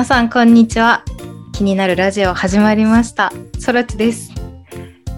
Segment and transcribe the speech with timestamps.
[0.00, 1.04] 皆さんこんにちは。
[1.52, 3.34] 気になるラジオ始まりました。
[3.58, 4.32] そらちです。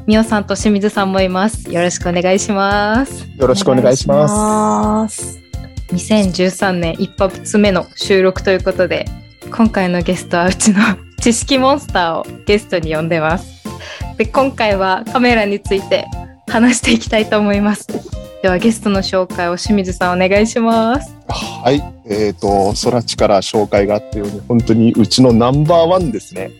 [0.08, 1.70] みおさんと清水さんもいます。
[1.70, 3.28] よろしくお願いします。
[3.36, 5.38] よろしくお願いします。
[5.92, 9.04] 2013年一発目の収録ということで
[9.56, 10.80] 今回のゲストはうちの
[11.22, 13.62] 知識モンスターをゲストに呼んでます。
[14.18, 16.08] で今回はカメラについて
[16.48, 17.86] 話していきたいと思います。
[18.42, 21.16] ではゲストの紹介を清水さんお願いします。
[21.28, 21.82] はい。
[22.06, 26.50] えっ、ー、と空知から紹介があったように本当にうちのナンバーワンですね。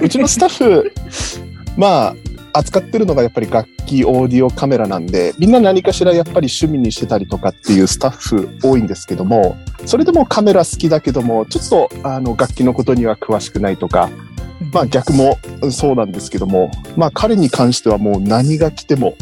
[0.00, 0.92] うちのスタッフ
[1.76, 2.14] まあ
[2.52, 14.10] 扱ってるのがやっぱり楽器オーディオカメラなんでみんな何かしらやっぱり趣味にしてたりとかっていうスタッフ多いんですけどもそれでもカメラ好きだけどもちょっとあの楽器のことには詳しくないとか
[14.72, 15.38] まあ逆も
[15.70, 19.16] そうなんですけどもまあ彼に関してはもう何が来ても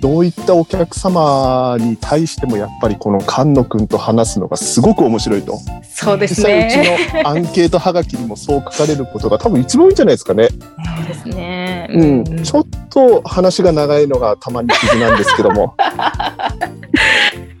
[0.00, 5.58] どういったお客様に対してもやっぱりこの菅野君と話すのがすごく面白いと。
[5.82, 7.00] そうですね。
[7.10, 10.48] うちのアンケートはがきにもそう書かれることが多分一番多いんじゃないですかね。
[10.48, 10.56] そ
[11.04, 11.88] うですね。
[11.90, 12.42] うん。
[12.42, 15.74] ちょっと話が長いのがたまに傷なんですけども。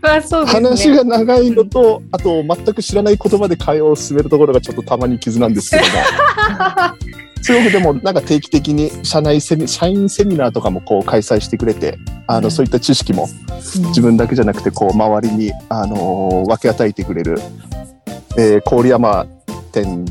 [0.06, 5.88] まあそう、ね、話が長いのと、あと全く知らない言葉で会話を進めるところがちょっとたまに傷なんですけども。
[7.42, 11.96] すごくでもなんか定期的に社内セミ社員セミナーとかもこう開催してくれて
[12.26, 13.28] あの、そういった知識も
[13.60, 17.38] 自分だけじゃなくてこう周りに、あの分け与えてくれる、
[18.38, 19.26] えー、郡山
[19.72, 20.04] 店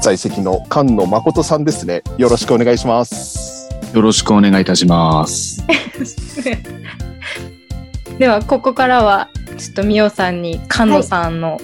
[0.00, 2.02] 在籍の菅野誠さんですね。
[2.18, 3.56] よろしくお願いします。
[3.92, 5.64] よろしくお願いいたします
[8.18, 9.28] ではここからは
[9.58, 11.58] ちょっとみおさんに菅野さんの、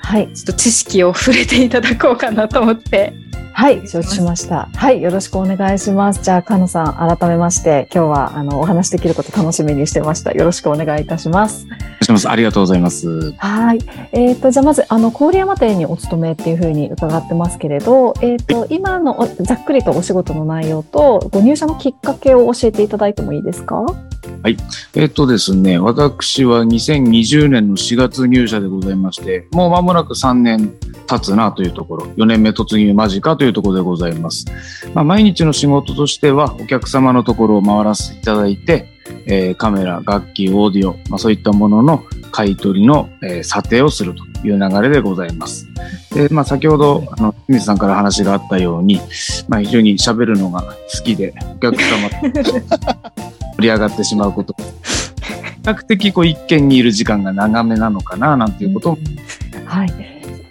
[0.00, 3.14] はい、ちょっと知識を触れていただこうかなと思って
[3.54, 4.68] はい、承知しました。
[4.74, 6.22] はい、よろしくお願いします。
[6.22, 10.32] じゃあ、かのさん、改めまして、今日は、あの、お話できること楽しみにしてました。
[10.32, 11.66] よろしくお願いいたします。
[12.00, 12.28] します。
[12.30, 13.32] ありがとうございます。
[13.32, 13.78] はい。
[14.12, 23.84] えっ、ー、と、じゃあ、まず、あの、郡山店にお勤めっていうふうに伺ってますけれど、えっ、ー、と、今のざっくりとお仕事の内容と、ご入社のきっかけを教えていただいてもいいですか？
[24.42, 24.56] はい。
[24.94, 30.74] えっ、とですね、私は2020年の4月入社でございまして、もう間もなく3年
[31.06, 34.46] 経つなというところ、4年目突入間近というところでございます。
[34.94, 38.88] まあ、毎日の仕事としては、お客様のところを回らせていただいて、
[39.26, 45.68] えー、カメラ、楽器、オーディオ、まあ、そういったものの買い取りの、えー、査定をするという流れでございます。
[46.14, 49.00] で、まあ、先ほど、あの、清水さんから話があったように、
[49.48, 52.08] まあ、非常に喋るのが好きで、お客様
[53.62, 54.54] り上がってしまうこと。
[55.62, 58.98] 比較的こう一軒にいる時間が長めなのかななんていうことも、
[59.64, 59.92] はい。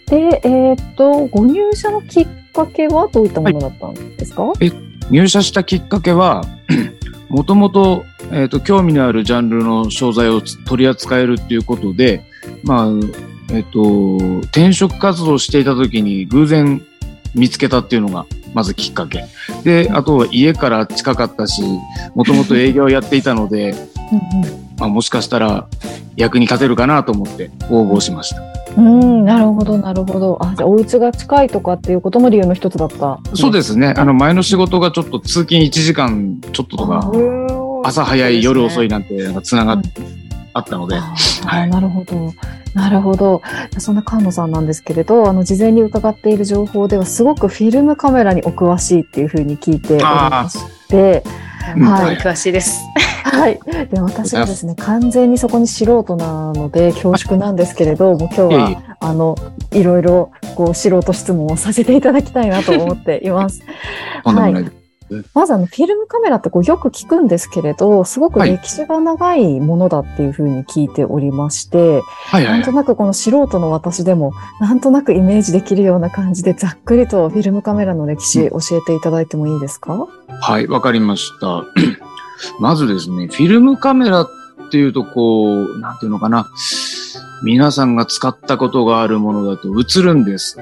[0.08, 4.72] で、えっ、と、ご入社のきっかけはどういったものだったんですか、はい、え
[5.10, 6.44] 入社したきっかけは、
[7.30, 12.24] もともと、えっ、と、興味のあるジャンルの商材を取り扱えるっていうことで、
[12.64, 12.88] まあ、
[13.54, 16.82] えっ、と、転職活動していた時に偶然
[17.36, 19.26] 見つけたっていうのがまずきっかけ。
[19.64, 21.62] で、あとは家から近かったし、
[22.16, 23.76] もともと営業やっていたので、
[24.78, 25.68] まあ、もしかしたら
[26.16, 28.42] 役に立てるかなと思って応募しました。
[28.78, 30.38] うん、なるほど、なるほど。
[30.42, 33.20] あ、じゃお家が近いとかっていうことも理由の一つだった。
[33.34, 33.94] そうですね。
[33.98, 37.12] あの、前の仕事がちょっと通勤1時間ちょっととか、
[37.84, 39.90] 朝早い、夜遅いなんて、なんか繋がって、
[40.54, 40.96] あったので。
[40.98, 42.34] はい、なるほど。
[42.74, 43.42] なるほど。
[43.78, 51.24] そんな菅野さんなんですけれど、あの、事前に伺っている情報では、すごくフィルムカメラにお詳しいっていうふうに聞いておりまして、
[51.62, 52.82] はい、詳しいです。
[53.24, 53.60] はい。
[53.90, 59.36] で、私はですね、完全にそこに素人なので恐縮なんですけれど、もう今日は、あの、
[59.72, 63.62] いろいろ、こう、素人質問をさせていただきたいなと思っています。
[64.24, 64.81] はい。
[65.34, 80.08] まずあのフィルムカメラってこうよく聞くんですけれど、すごく歴史が長いものだっていうふうに聞いておりまして、はいなんとなくこの素人の私でも、なんとなくイメージできるような感じで、ざっくりとフィルムカメラの歴史教えていただいてもいいですか、
[80.42, 81.64] はい、わかりました。
[82.60, 84.30] まずですね、フィルムカメラっ
[84.72, 86.48] ていうとこう、なんていうのかな、
[87.44, 90.58] 皆さんが使ったことがあるものだと映るんです。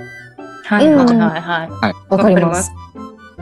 [0.65, 1.41] はい、はい、はい。
[1.41, 1.93] はい。
[2.09, 2.71] わかります。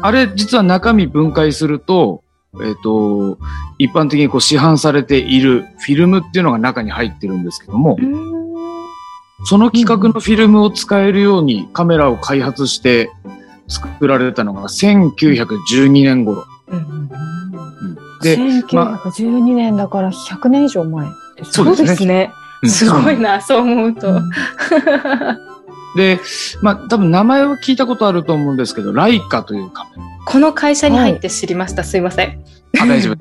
[0.01, 2.23] あれ、実は中身分解すると、
[2.55, 3.37] えっ、ー、と、
[3.77, 7.97] 一般的にこう市販されているフィルムっていうのが中に入ってるんですけども、
[9.45, 13.11] その規格のフィルムを使えるようにカメラを開発して
[13.67, 16.45] 作られたのが1912年頃。
[18.21, 22.31] で、1912年だから100年以上前ですそうですね。
[22.63, 24.19] すごいな、そう思うと。
[25.95, 26.19] で、
[26.61, 30.03] まあ、多分名前は聞いたことあると思うんですけど、ライカというカメラ。
[30.25, 31.81] この会社に入って知りました。
[31.81, 32.43] はい、すいません。
[32.79, 33.17] あ、大丈夫。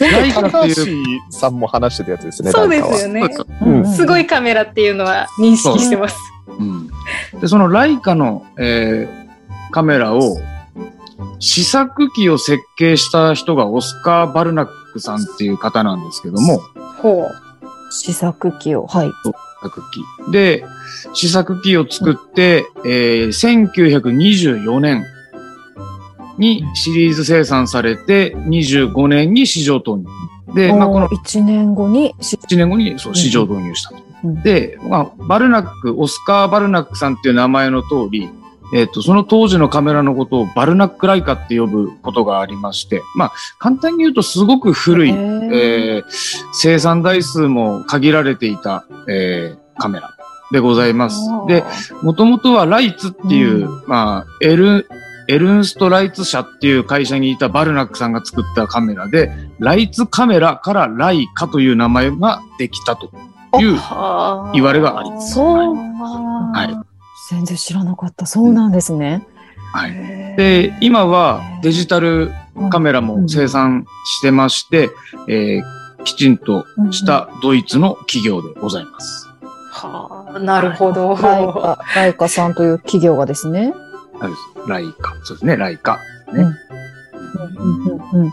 [0.00, 2.50] ライカっていうさんも話してたやつですね。
[2.50, 3.28] そうですよね。
[3.62, 6.16] うん、すごいカメラっていうのは認識してます。
[6.48, 6.90] うん、
[7.40, 9.20] で、そのライカの、えー
[9.70, 10.38] カメラを、
[11.38, 16.58] 試作機を設計した人がオスカー・バルナックさんっていう方なんですけども、
[17.00, 17.92] ほう。
[17.92, 18.86] 試作機を。
[18.86, 19.10] はい。
[19.60, 20.32] 試作機。
[20.32, 20.64] で、
[21.14, 25.04] 試作機を作って、えー1924年
[26.38, 30.04] にシリーズ生産されて、25年に市場投入。
[30.54, 33.96] で、まあ、この1年後にし、1年後にそう市場導入したと。
[33.96, 34.10] うん
[34.42, 38.28] で、まあ、バルナック、オスカー・バルナックさんっていう名前の通り、
[38.74, 46.04] えっ、と、その当時のカメラのことをバルナックライカって呼ぶことがありまして、まあ、簡単に言うとすごく古い、へーえー
[46.52, 50.14] 生産台数も限られていた、えーカメラ
[50.52, 51.20] でございます。
[51.48, 51.64] で、、
[52.02, 54.88] もともとはライツっていう、うまあ、エル、
[55.28, 63.10] エルンスト・ライツ社っていう会社にいたバルナックさんが作ったカメラで、ライツカメラからライカという名前ができたと
[63.60, 65.34] いうはあ言われがあります。
[65.34, 66.89] そうはい。
[67.30, 68.26] 全然知らなかった。
[68.26, 69.24] そうなんですね。
[69.72, 69.92] はい。
[70.36, 72.32] で、今はデジタル
[72.70, 74.90] カメラも生産してまして、
[75.28, 79.28] えーきちんとしたドイツの企業でございます。
[79.70, 81.14] はあ、なるほど。
[81.14, 83.74] ライカ、ライカさんという企業がですね。
[84.18, 84.32] はい
[84.66, 85.14] ライカ。
[85.24, 85.98] そうですね、ライカ。
[86.32, 86.44] ね。
[87.58, 88.32] うんうんうん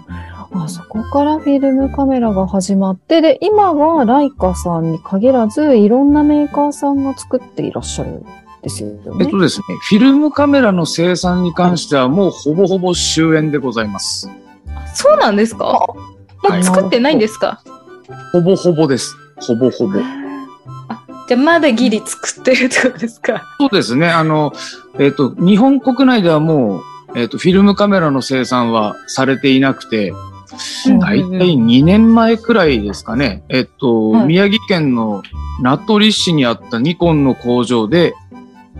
[0.53, 8.25] あそこからフィルムカメラが始まって、で、今はライカさんに限らず、いろんなメーカーさんが作っていらっしゃるん
[8.67, 8.97] ですよね。
[9.21, 14.29] えっとですね、フィルムカメラの生産に関してはもうほぼほぼ終焉でございます。
[14.93, 15.63] そうなんですか？
[16.43, 17.61] もはいう作ってないんですか、
[18.31, 19.15] ほぼほぼです。
[19.37, 19.99] ほぼほぼ。
[21.27, 23.43] じゃあまだギリ作ってるってことですか？
[23.59, 24.09] そうですね。
[24.09, 24.53] あの、
[24.99, 30.13] えっ、と、日本国内ではもう、えっ、と、フィルムカメラの生産はされていなくて、う
[30.91, 33.43] んだいたい2年前くらいですかね。
[33.49, 35.21] えっ、と、はい宮城県の
[35.61, 38.13] 名取市にあったニコンの工場で、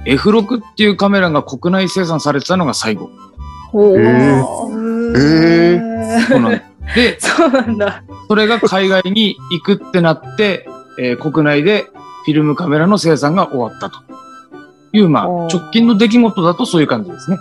[0.08, 3.10] F6 っていうカメラが国内生産されてたのが最後。
[3.72, 6.62] ほうえーえそうなん
[6.96, 8.04] で、 そうなんだ。
[8.28, 10.68] それが海外に行くってなって、
[11.00, 11.88] えー国内で
[12.26, 14.00] フィルムカメラの生産が終わったと
[14.92, 17.38] いう、まあ、直近の出来事だとそういう感じですね。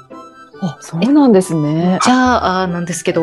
[0.63, 1.99] あ、そうなんですね。
[2.03, 3.23] じゃあ、なんですけど、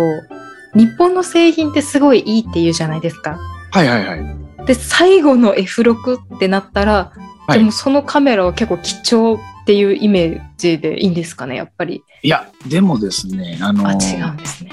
[0.76, 3.38] 日本の製品ってすごいいいって言うじゃないですか。
[3.72, 4.66] はいはいはい。
[4.66, 7.12] で、最後の F6 ってなったら、
[7.48, 12.04] はいでもそのカメラは結構貴重っていうイメージでいいんですかね、やっぱり。
[12.22, 14.72] いや、でもですね、あのあ、ー違うんですね。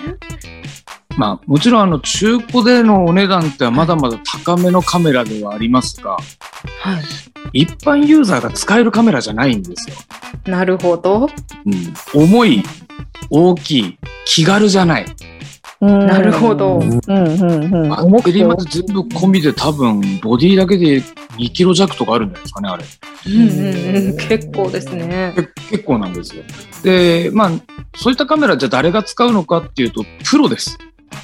[1.17, 6.20] まあ、もちろんあの、中古でのお値段ってはまだまだ高めのカメラではありますが、は
[7.52, 7.62] い。
[7.62, 9.96] 一般ユーザーが使えるカメラじゃないんですよ。
[10.46, 11.28] なるほど。
[11.66, 11.94] うん。
[12.14, 12.62] 重い、
[13.28, 15.06] 大きい、気軽じゃない。
[15.81, 17.88] なるほどうんうんうん。
[17.88, 21.00] バ重くてッテリーまで全部込みで多分、ボディだけで
[21.38, 22.85] 2キロ弱とかあるんじゃないですかね、あれ。
[23.27, 24.17] うんうんうん。
[24.17, 25.32] 結構ですね。
[25.35, 26.43] け結構なんですよ。
[26.82, 27.50] で、まあ、
[27.97, 30.79] そういったカメラじゃあ誰が使うのかっていうと、プロです。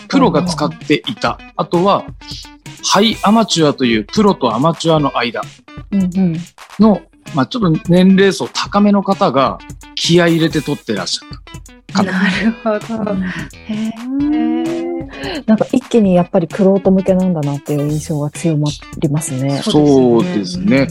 [0.08, 1.38] プロが使っていた。
[1.56, 2.06] あとは、
[2.82, 5.43] ハイアマチュアというプロとアマチュアの間
[5.91, 6.37] うんうん
[6.79, 7.02] の、
[7.37, 9.59] まあ、ちょっと年齢層高めの方が
[9.95, 11.28] 気合い入れて撮ってらっしゃっ
[11.93, 11.93] た。
[11.93, 13.14] カメラなるほど。
[13.14, 13.93] へ
[14.35, 15.43] え。
[15.45, 19.61] なんか一気にやっぱりクロート向けなんだなっていう印象が強まりますね。
[19.62, 20.88] そうですね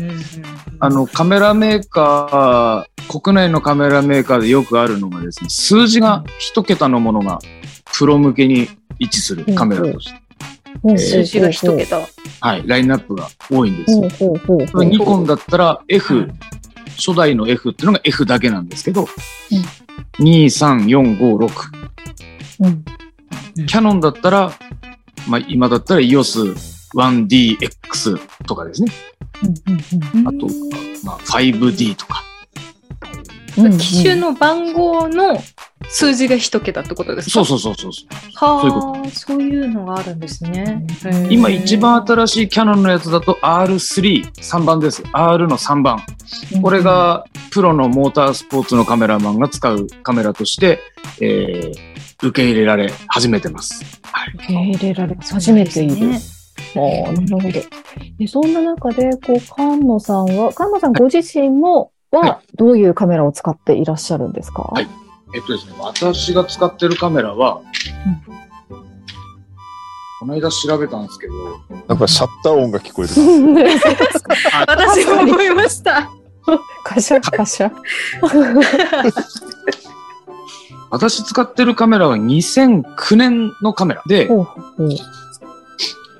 [0.79, 7.39] あの、カメラメーカー、国内のカメラメーカーでよくあるのがですね、数字が一桁のものが
[7.97, 8.67] プロ向けに
[8.99, 10.24] 位置するカメラとして、うん
[10.97, 12.01] 数字が一桁。
[12.41, 14.03] はい、ラインナップが多いんですよ。
[14.83, 16.29] ニコンだったら F、
[16.97, 19.07] 初代の F っていうのが F だけなんですけど、
[20.19, 21.51] 2、3、4、5、6。
[22.61, 22.85] うん
[23.55, 24.51] キャノンだったら、
[25.29, 28.91] まあ今だったら EOS1DX とかですね。
[30.25, 30.47] あと、
[31.05, 32.21] まあ 5D とか。
[32.21, 32.25] う
[33.63, 35.41] んうん機種の番号の
[35.97, 37.31] 数字が一桁ってことですか？
[37.31, 38.09] そうそうそうそうそう。
[38.33, 40.85] そういうこはあ、そういうのがあるんですね。
[41.29, 45.03] 今一番新新しいキャノンのやつだと R3、3番です。
[45.13, 46.01] R の3番。
[46.61, 50.79] これがプロのモータースポーツのカメラマンが使うカメラとして、
[51.21, 53.83] えー受け入れられ始めてます。
[54.03, 54.33] はい。
[54.35, 56.11] 受け入れられ初めている。
[56.13, 57.49] ああ、なるほど。
[58.17, 64.63] でそんな中で、こう、菅野さんは、菅野さんご自身も、はは、どういうカメラを使っていらっしゃるんですか？
[64.63, 64.87] はい
[65.35, 67.61] えっとですね、私が使ってるカメラは、
[70.21, 71.33] この間調べたんですけど、
[71.89, 73.63] なんかシャッター音が聞こえるな。
[74.65, 76.09] 私も思いました。
[76.85, 77.71] カシャカシャ。
[80.89, 84.89] 私使ってるカメラは2009年のカメラで、ほうほう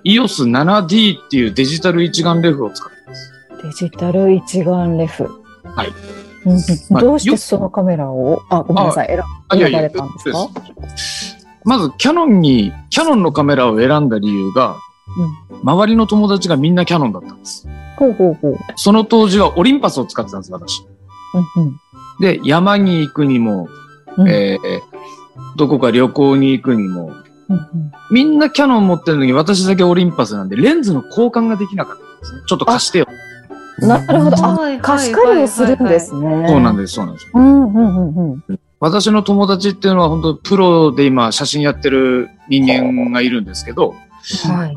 [0.03, 3.31] EOS7D っていうデジタル一眼レフを使ってます。
[3.63, 5.23] デジタル一眼レフ。
[5.23, 6.24] うんうん
[6.89, 9.17] まあどうしてよそのカメラを、あ、ごめんなさい、選
[9.73, 10.49] ばれたんですか？
[11.63, 14.77] まず、キャノンに、キャノンのカメラを選んだ理由が、
[15.63, 17.67] 周りの友達がみんなキャノンだったんです。
[17.97, 18.57] ほうほうほう。
[18.75, 20.85] その当時はオリンパスを使ってたんです、私。
[21.57, 21.79] うん
[22.19, 23.67] で、山に行くにも、
[24.17, 24.81] うんえー
[25.57, 27.11] どこか旅行に行くにも、
[27.49, 32.41] うんうんみんなキャノン持ってるのに私だけオリンパスなんで、レンズの交換ができなかったんですね。
[32.47, 33.07] ちょっと貸してよ。
[33.79, 34.45] なるほど。
[34.45, 36.45] あ、はいはい貸し借りをするんですね。
[36.47, 37.27] そうなんです、そうなんです。
[37.33, 38.59] うんうんうんうん。
[38.79, 43.95] 私の友達っていうのは本当プロで今写真やってる人間がいるんですけど、
[44.43, 44.75] はい。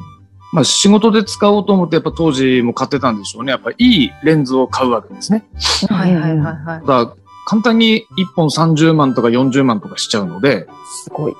[0.52, 3.52] まあ仕事で使おうと思ってやっぱ当時も買ってたんでしょうね。
[3.52, 5.44] やっぱいいレンズを買うわけですね。
[5.88, 6.86] はいはいはいはい。
[6.86, 7.14] ただ
[7.46, 10.66] 簡単に1本30万とか40万とかしちゃうので、
[11.04, 11.36] すごい。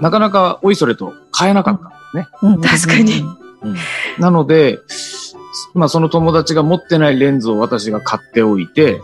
[0.00, 2.26] なかなかおいそれと買えなかったんですね。
[2.42, 3.24] うん確かに。
[4.18, 4.78] なので、
[5.74, 9.00] まあその友達が持ってないレンズを私が買っておいて、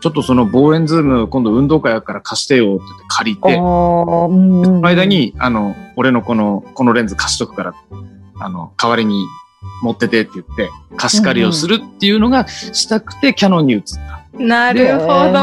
[0.00, 3.54] ちょっとその望遠ズーム今度運動会やから貸してよって言って借りて。
[3.54, 7.74] その間に、あの、俺のこの、このレンズ貸しとくから、
[8.38, 9.26] あの、代わりに
[9.82, 14.24] 持っててって言って、貸し借りをするっていうのがしたくて、キャノンに移った。
[14.38, 15.38] なるほへど。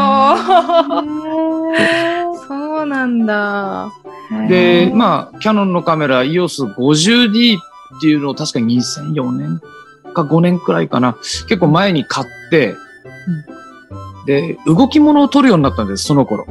[2.47, 3.91] そうなんだ。
[4.49, 7.61] で、まあ、キャノンのカメラ EOS50D っ
[8.01, 9.61] ていうのを確か2004年
[10.17, 11.13] か5年くらいかな。
[11.47, 12.75] 結構前に買って、
[14.25, 16.45] で、動き物を撮るようになったんです、その頃。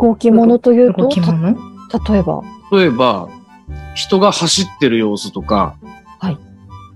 [0.00, 2.42] 動き物というと、例えば？
[2.72, 3.28] 例えば、
[3.94, 5.76] 人が走ってる様子とか、
[6.18, 6.38] はい。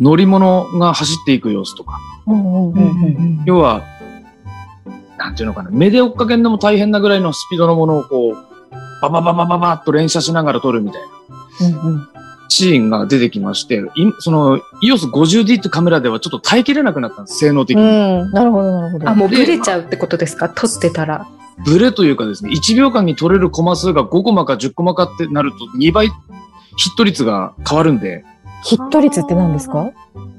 [0.00, 3.42] 乗り物が走っていく様子とか、うんうんうんうん。
[3.44, 3.82] 要は、
[5.18, 8.36] なんていうのかな、目で追っかけるのも大変なぐらいのスピードのものをこう、
[9.02, 11.08] ババババババッと連射しながら撮るみたいな。
[11.84, 12.08] うんうん
[12.48, 17.82] シーンが出てきまして、いその EOS50D ってカメラではちょっと耐えきれなくなったんです、性能的に。
[17.82, 19.10] うん、なるほど、なるほど。
[19.10, 20.48] あ、もうブレちゃうってことですか？
[20.48, 21.26] 撮ってたら。
[21.64, 26.12] ブレというかですね、1秒間に撮れるコマ数が5コマか10コマかってなると2倍ヒ
[26.90, 28.24] ット率が変わるんで、
[28.64, 29.90] ヒット率って何ですか？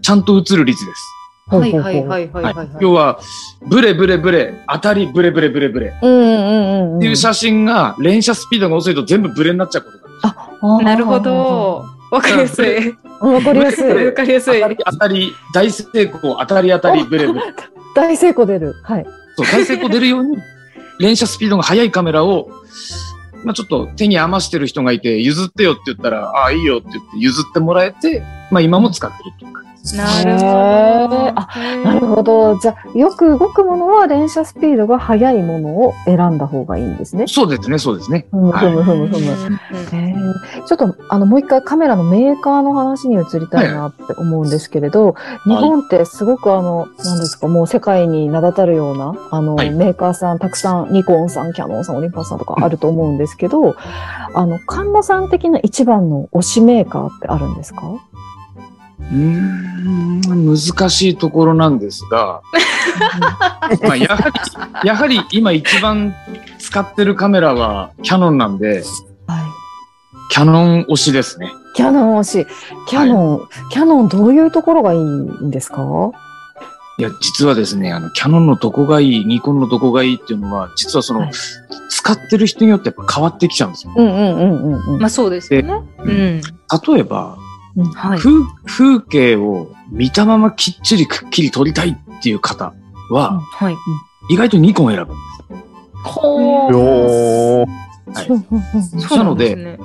[0.02, 1.14] ちゃんと映る率です。
[1.50, 2.70] はいはいはいはいはいはい。
[2.82, 3.22] 要は、
[3.68, 5.98] ブレブレブレ、当たりブレブレブレブレ。
[6.02, 6.98] うんうんうんうん。
[6.98, 10.58] っていう写真が連射スピードが遅いと全部ブレになっちゃうことがある。
[10.62, 11.22] あなるほ。
[11.22, 11.86] ど。
[12.12, 12.98] わかりやすい。
[13.20, 14.06] わかりやすい。
[14.06, 14.68] わかりやすい当た。
[14.68, 17.42] り当たり、大成功、当たり当たり、ブレブレ。
[17.96, 18.76] 大成功出る。
[18.84, 19.06] はい。
[19.36, 20.38] そう、大成功出るように、
[21.00, 22.50] 連射スピードが速いカメラを、
[23.44, 29.67] まあちょっと手に余してる人がいて、譲ってよって言ったら、ああ、いいよって言って譲ってもらえて、まあ今も使ってるっていう感じです。
[29.96, 31.32] なるほど。
[31.36, 31.48] あ
[31.84, 32.58] なるほど。
[32.60, 37.26] じゃあ、よく動くものは連射スピードが速いものを選んだ方がいいんですね。
[37.28, 38.28] そうですね、そうですね。
[38.32, 39.60] ふむはいふむふむふむ。
[40.66, 45.16] ちょっと、あの、もう一回カメラのメーカーの話に移りたいなって思うんですけれど、
[45.46, 53.76] 日本ってすごくあの、何ですか、もう世界に名だたるような、あの、はいメーカーさん、たくさん、ニコンさん、キャノンさん、オリンパスさんとかあると思うんですけど、
[54.34, 57.82] あの、菅野さん的な一番の推しメーカーってあるんですか？
[59.00, 62.42] うーん、難しいところなんですが、
[63.84, 64.30] まあやは
[64.84, 66.14] り、やはり今一番
[66.60, 68.84] 使ってるカメラはキャノンなんで、
[69.28, 69.44] はい。
[70.32, 71.52] キャノン推しですね。
[71.76, 72.48] キャノン推し。
[72.88, 76.12] キャノン、キャノンどういうところがいいんですか？
[77.00, 81.32] いや、実はですね、あの、キャノンのどこがいい、ニコンのどこがいいっていうのは、実はその、はい
[81.90, 83.94] 使ってる人によってやっぱ変わってきちゃうんですよ。
[83.98, 85.00] うんうんうんうんうん。
[85.00, 85.74] まあそうですよね。
[86.00, 86.42] うん。
[86.42, 86.42] 例
[87.00, 87.38] えば、
[87.96, 88.20] はい。
[88.20, 88.32] 風
[88.66, 92.74] 風景を見たままきっちりくっきり撮りたいっていう方
[93.12, 93.76] は、はい。
[94.30, 95.14] 意外とニコンを選ぶ。
[96.04, 96.42] ほ
[96.72, 97.68] よー。
[98.14, 98.62] はいうんうん
[98.94, 99.80] うんそうなんで。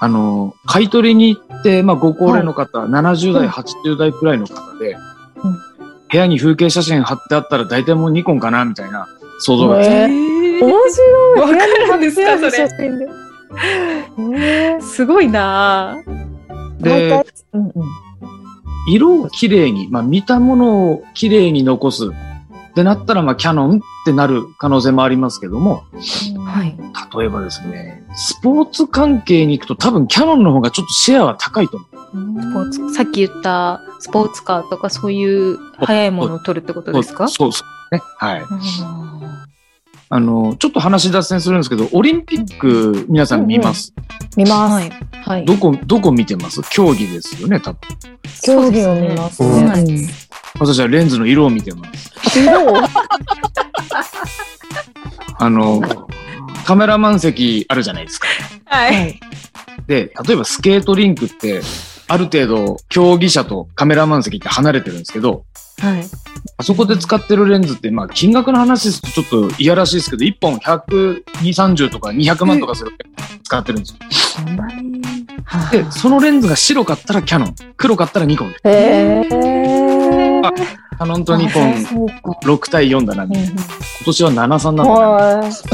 [0.00, 5.74] あの、買い取りに行って、まあ、ご高齢の方、70代、80代くらいの方で、うん
[6.14, 9.08] 部屋に風景写真貼ってあったら大体もうニコンかなみたいな
[9.40, 9.92] 想像がつく。
[9.92, 11.40] へえ面白い。
[11.40, 12.44] わかるんですかそ
[14.30, 15.96] れすごいな
[16.84, 17.72] でうんうん。
[18.88, 22.10] 色をきれいに、まあ、見たものをきれいに残すっ
[22.74, 25.84] てなったら、まあ、キャノンってなる可能性もありますけども、
[26.44, 26.76] はい。
[27.16, 31.90] 例えばですね、スポーツ関係に行くと多分キャノンの方がちょっとシェアは高いと思う。
[32.42, 37.26] スポーツ、さっき言ったスポーツカーとかそういう速いものを取るってことですか？
[37.28, 37.94] そうそう。
[37.94, 38.02] ね。
[38.18, 38.42] はい。
[40.14, 43.92] ああの、ちょっと話脱線するんですけど、オリンピック皆さん見ます？
[44.36, 44.72] 見ます。
[44.72, 44.92] ーはい。
[45.12, 45.44] はい。
[45.44, 46.60] どこ、どこ見てます？
[46.70, 47.80] 競技ですよね、多分。
[48.44, 49.64] 競技を見ますそうね。
[49.64, 50.06] なんうん
[50.60, 52.38] 私はレンズの色を見てます。
[52.38, 52.76] 色を
[55.36, 55.82] あの、
[56.64, 58.28] カメラマン席あるじゃないですか。
[58.66, 58.76] は。
[58.76, 59.20] はいい。
[59.88, 61.60] で、例えばスケートリンクって、
[62.06, 65.44] ある程度、競技者とカメラマン席って離れてるんですけど、
[65.80, 66.04] はい。
[66.56, 72.92] あそこで使ってるレンズって、まあ、金額の話ですとちょっといやらしいですけど、1本120、30とか200万とかする
[73.42, 73.98] 使ってるんですよ。
[75.70, 78.54] で、そのレンズが白かったらキャノン、黒かったらニコン。
[78.64, 80.46] へー。
[80.46, 82.14] あキャノンとニコンそうか。
[82.44, 83.24] 6対4だな。
[83.24, 83.56] 今うんうん
[84.04, 85.52] 年は73なんだ。
[85.52, 85.64] す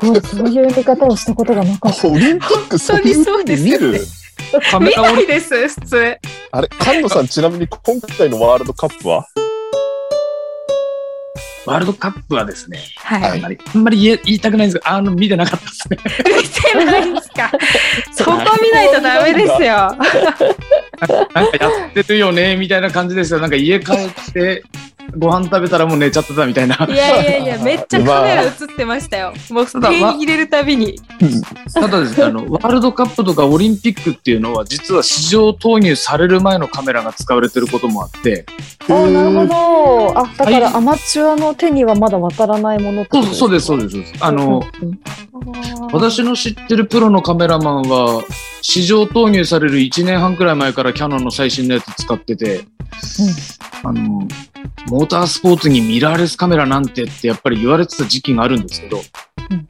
[0.00, 2.08] ごい、そういう見方をしたことがなかった。
[2.08, 3.24] オリンピックそういう
[3.62, 4.00] 見る
[4.80, 6.18] 見ないです、普通。
[6.50, 9.26] あれ、菅野さんちなみに今回のワールドカップは？
[11.66, 13.32] ワールドカップはですね、はい。
[13.32, 15.98] あんまり、あんまり言え言いたくないんですけど、あの、見てなかったですね。
[16.24, 17.52] 見てないんですか？
[18.12, 19.58] そこ見ないとダメですよ。
[19.58, 20.06] なんか
[21.60, 23.40] やってるよね、みたいな感じですよ。
[23.40, 24.62] なんか家帰って、
[25.16, 26.86] ご飯食べたらもう寝ちゃってたみたいな。
[26.88, 29.32] いやいやいや、 めっちゃカメラ映ってましたよ。
[29.50, 31.00] もう点入れるたびに。
[31.72, 38.44] ただですね、あの、ワールドカップとかオリンピックっていうのは、実は市場投入される前のカメラが使われてることもあって、
[38.88, 40.18] あなるほど。
[40.18, 43.92] あ、だからアマチュアの手にはまだ渡らないものそうそうです、そうです。
[43.92, 44.98] そうですあの、うん
[45.92, 48.22] 私の知ってるプロのカメラマンは、
[48.60, 52.64] 市場投入される1年半くらい前からキャノンの最新のやつ使ってて、
[53.84, 54.26] あの、
[54.98, 59.02] モータースポーツにミラーレスカメラなんてってやっぱり言われてた時期があるんですけど、や
[59.52, 59.66] うんっ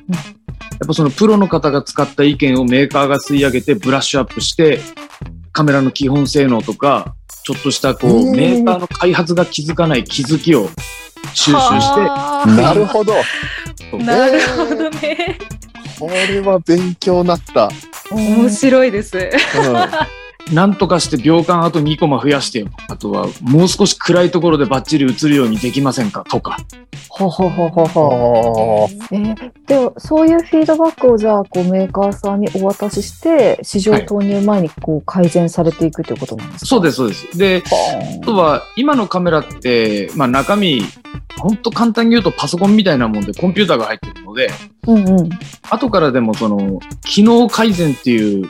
[0.87, 4.81] ぱそのプロの方が使った意見をメーカーが吸い上げてブラッシュアップして、
[5.53, 10.71] カメラの基本性能とか、ちょっとしたこう、うんメーカーの開発が気づかない気づきを
[11.35, 13.13] 収集して、はあなるほど。
[13.99, 15.39] なるほどね。
[15.99, 17.69] これは勉強になった。
[18.13, 19.19] うん面白いです。
[19.19, 19.31] う
[20.53, 22.69] なんとかして秒間あと2コマ増やしてよ。
[22.89, 26.25] あとは、もう少し暗いところでバッチリ映るようにできませんか？
[26.25, 26.57] とか。
[27.09, 29.15] ほうほうほうほうほう。
[29.15, 29.29] ん。
[29.29, 37.37] えーでもそういうフィードバックをじゃあこうメーカーさんにお渡しして市場投入前にこう改善されていくということなんですか、そうです、そうです。
[37.37, 37.63] で、
[38.23, 40.83] あとは、今のカメラって、まあ中身、
[41.37, 44.51] ほんと簡単に言うとパソコンみたいなもんでコンピューターが入ってるので、
[44.87, 45.31] うんうん。
[45.71, 48.49] 後からでもその、機能改善っていう、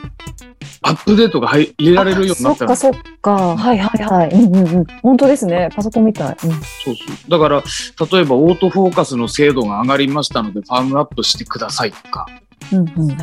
[0.81, 3.55] アップデートが入入れられるようになったらそっかそっか。
[3.57, 4.29] はいはいはい。
[4.29, 4.85] うんうんうん。
[5.01, 5.69] 本当ですね。
[5.75, 6.37] パソコンみたい。
[6.43, 7.29] うんそうそう。
[7.29, 7.63] だから、
[8.11, 12.27] 例えばオートフォーカスの精度が上がりましたので、ファームアップしてくださいとか、
[12.71, 13.17] うんうん。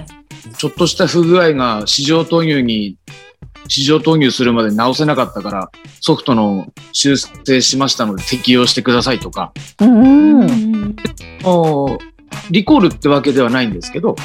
[0.57, 2.99] ちょっとした不具合が市場投入に、
[3.68, 10.96] 市場投入するまで直せなかったから、ソフトの修正しましたので適用してくださいとか、うんうん。
[12.50, 14.16] リコールってわけではないんですけど、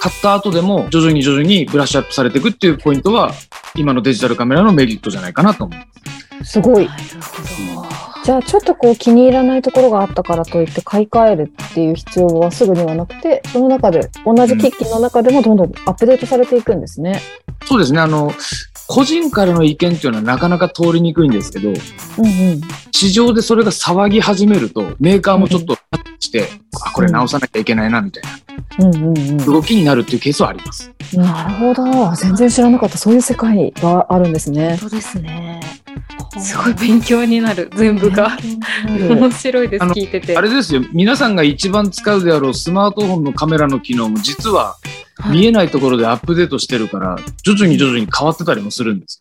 [0.00, 3.32] 買った後でも徐々に徐々にブラッシュアップされていくっていうポイントは、
[3.74, 6.44] 今のデジタルカメラのメリットじゃないかなと思う。
[6.44, 6.86] すごい。
[6.86, 7.02] なる
[7.74, 7.86] ほど。
[8.24, 17.20] じゃあちょっとこう気に入らないところがあったからといって買い替えるっていう必要はすぐにはなくて、その中で同じ機器の中でもどんどんアップデートされていくんですね。
[17.64, 18.32] そうですね、あの、
[18.88, 22.60] 個人からの意見っていうのはなかなか通りにくいんですけど、うんうん。
[22.92, 25.76] 市場でそれが騒ぎ始めると、メーカーもちょっと
[26.20, 26.48] して、
[26.84, 28.22] あ、これ直さなきゃいけないな、みたい
[28.78, 30.92] うんうんうんな動きになるっていうケースはあります。
[31.12, 32.14] なるほど。
[32.14, 32.98] 全然知らなかった。
[32.98, 34.76] そういう世界があるんですね。
[34.80, 35.60] 本当ですね。
[36.38, 38.36] すごい勉強になる、全部が。
[38.86, 40.36] 面白いです、聞いてて。
[40.36, 44.76] あれですよ、皆さんが一番使うであろうスマートフォンのカメラの機能も実は
[45.18, 45.38] はい。
[45.38, 49.18] 見えないところでアップデートしてるから、徐々に徐々に変わってたりもするんです。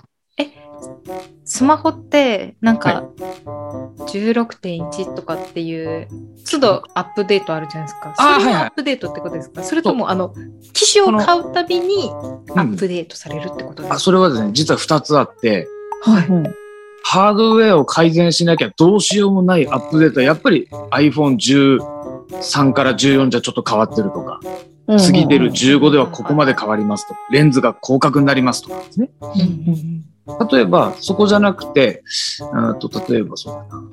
[1.45, 3.07] スマホって、なんか、
[3.45, 6.07] 16.1とかっていう、
[6.49, 8.15] 都度アップデートあるじゃないですか。
[8.17, 9.63] それもアップデートってことですか？
[9.63, 10.33] それとも、あの、
[10.73, 12.11] 機種を買うたびに
[12.49, 12.59] うん。
[12.59, 15.67] アップデートされるってことですか、あそれはですね、実は2つあって、
[16.01, 16.27] はい。
[16.27, 16.43] うん。
[17.03, 29.09] ハードウェアを改善しなきゃどうしようもないアップデートはやっぱり iPhone13 から14じゃちょっと変わってるとか、うん次出る15ではここまで変わりますとか、レンズが広角になりますとかですね。
[30.51, 32.03] 例えば、そこじゃなくて、
[32.51, 33.83] うんと例えばそうだな、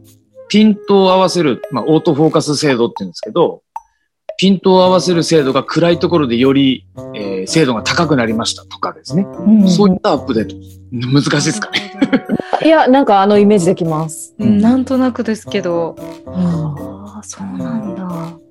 [0.48, 3.62] ピントを合わせる、まあ、オートフォーカス精度って言うんですけど、
[4.38, 9.22] ピントを合わせる精度が暗いところでより、えー精度が高くなりましたとかですね。
[9.22, 10.56] うんそういったアップデート。
[10.92, 11.92] 難しいですかね。
[12.64, 14.34] いや、なんかあのイメージできます。
[14.38, 15.96] うんなんとなくですけど。
[16.26, 18.41] うんああ、そうなんだ。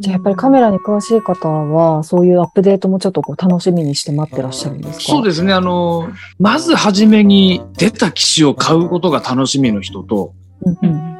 [0.00, 5.04] じゃあやっぱりカメラに詳しい方は、そういうアップデートもちょっとこう楽しみにして待ってらっしゃるんですか？
[5.04, 5.52] そうですね。
[5.52, 6.08] あの、
[6.38, 11.18] まず初めに出た機種を買うことが楽しみの人と、うんうん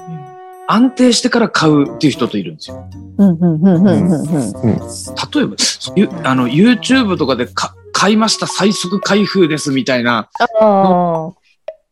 [0.70, 2.90] 安定してから買うっていう人といるんですよ。
[3.16, 5.56] うんうんうんうんうんうん例えば、
[5.96, 10.28] ゆあの、YouTube とかでか買いました最速開封ですみたいな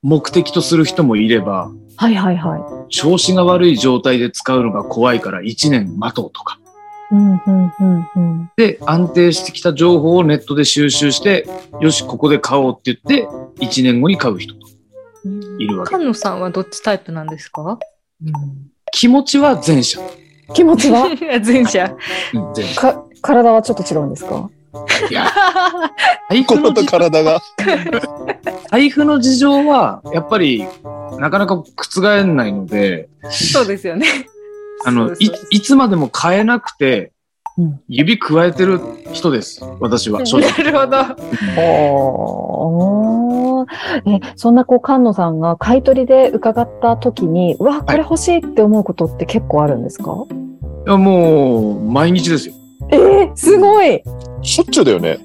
[0.03, 1.71] 目的とする人もいれば、
[2.03, 2.61] いはいはい。
[2.89, 6.59] 調子が悪い状態で使うのが怖いから1年待とうとか。
[7.13, 11.47] うんうんうんうんで、安定してきた情報をネットで収集して、
[11.81, 13.29] よし、ここで買おうって言って、
[13.65, 14.67] 1年後に買う人と
[15.61, 15.95] いるわけ。
[15.95, 17.79] 菅野さんはどっちタイプなんですか？
[18.93, 20.01] 気持ちは前者。
[20.55, 21.09] 気持ちは？
[21.47, 21.97] 前者。
[22.35, 22.81] うん前者。
[22.81, 24.51] か体はちょっと違うんですか？
[25.11, 25.27] いや、
[26.31, 27.41] 財布心と体が。
[28.71, 30.67] 財布の事情は、やっぱり、
[31.19, 34.07] なかなか覆らないので、そうですよね。
[34.85, 37.13] あの、いそうそういつまでも買えなくて
[37.59, 38.81] うん、指加えてる
[39.15, 39.65] 人です。
[39.81, 40.63] 私は、正な直。
[40.65, 40.99] るほど。
[44.05, 50.13] えそんなこう菅野さんが買い取りで伺った時にうわこれ欲しいって思うことって結構あるんですか、
[50.87, 52.55] いや、もう、毎日ですよ。
[52.91, 54.03] えー、すごい
[54.43, 55.19] しょっちゅうだよね。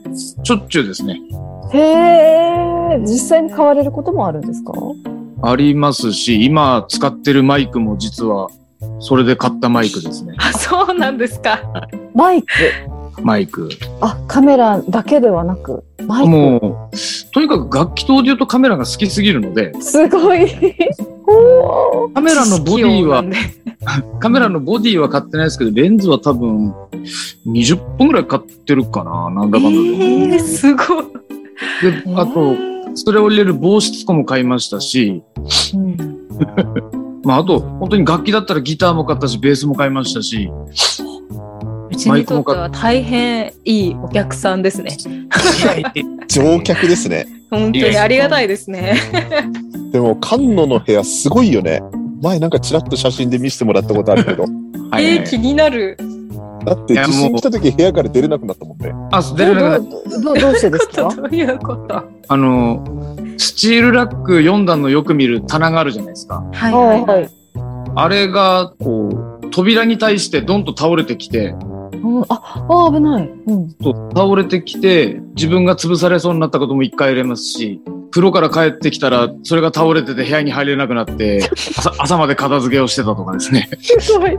[0.43, 1.19] しょっちゅうですね。
[1.74, 4.74] へえ実際に買われることもあるんですか？
[5.43, 8.50] ありますし、今使ってるマイクも実は、
[9.00, 10.36] それで買ったマイクですね。
[10.38, 11.60] あ、そうなんですか。
[12.13, 12.47] マイク？
[13.23, 13.69] マイク。
[14.01, 16.29] あカメラだけではなくマイク？
[16.29, 20.47] もう、とにかく楽器とオーディオとカメラが好きすぎるので、すごい。
[22.13, 23.23] カメラのボディは
[24.19, 26.73] カメラのボディは買ってないですけど、レンズは多分、
[27.47, 30.05] 20本ぐらい買ってるかな、なんだかんだで。
[30.05, 31.05] えー、すごい。
[31.81, 32.55] で、あと、
[32.95, 35.23] それを入れる防湿庫も買いましたし、
[35.73, 35.97] うん。
[37.23, 40.51] まあ、あと、本当に楽器だったらギターも買ったし、ベースも買いましたし、
[41.03, 41.11] う
[42.01, 44.97] ちにとっては大変いいお客さんですね。
[46.27, 47.27] 乗客ですね。
[47.49, 47.97] 本当に。
[47.97, 48.95] ありがたいですね。
[49.91, 51.81] でも、菅野の部屋すごいよね。
[52.21, 54.45] 前なんかちらっと写真で見せてもらったことあるけど。
[54.89, 55.53] はいえー、気に。
[55.53, 55.97] なる。
[56.65, 58.93] だって地震もう来た時部屋から出れなくなったもんね。
[59.11, 59.81] あ、出れなくなっ
[60.21, 62.83] どどどうしてですかどういうことあの、
[63.37, 66.43] スチールラック4段のよく見る棚があるじゃないですか。
[66.53, 67.29] はいはいはい。
[67.95, 69.09] あれが、こ
[69.43, 69.97] う、扉に。
[69.97, 71.53] 対してドンと倒れてきて、
[72.03, 73.29] うん、あ、あ、危ない。
[73.47, 73.73] うん。
[73.73, 83.69] と倒れてきて、自分が潰されそうになったことも一回入れますし、風呂から帰ってきたら、それが倒れてて部屋に入れなくなって、朝 朝まで片付けをしてたとかですね。
[83.99, 84.37] すごい。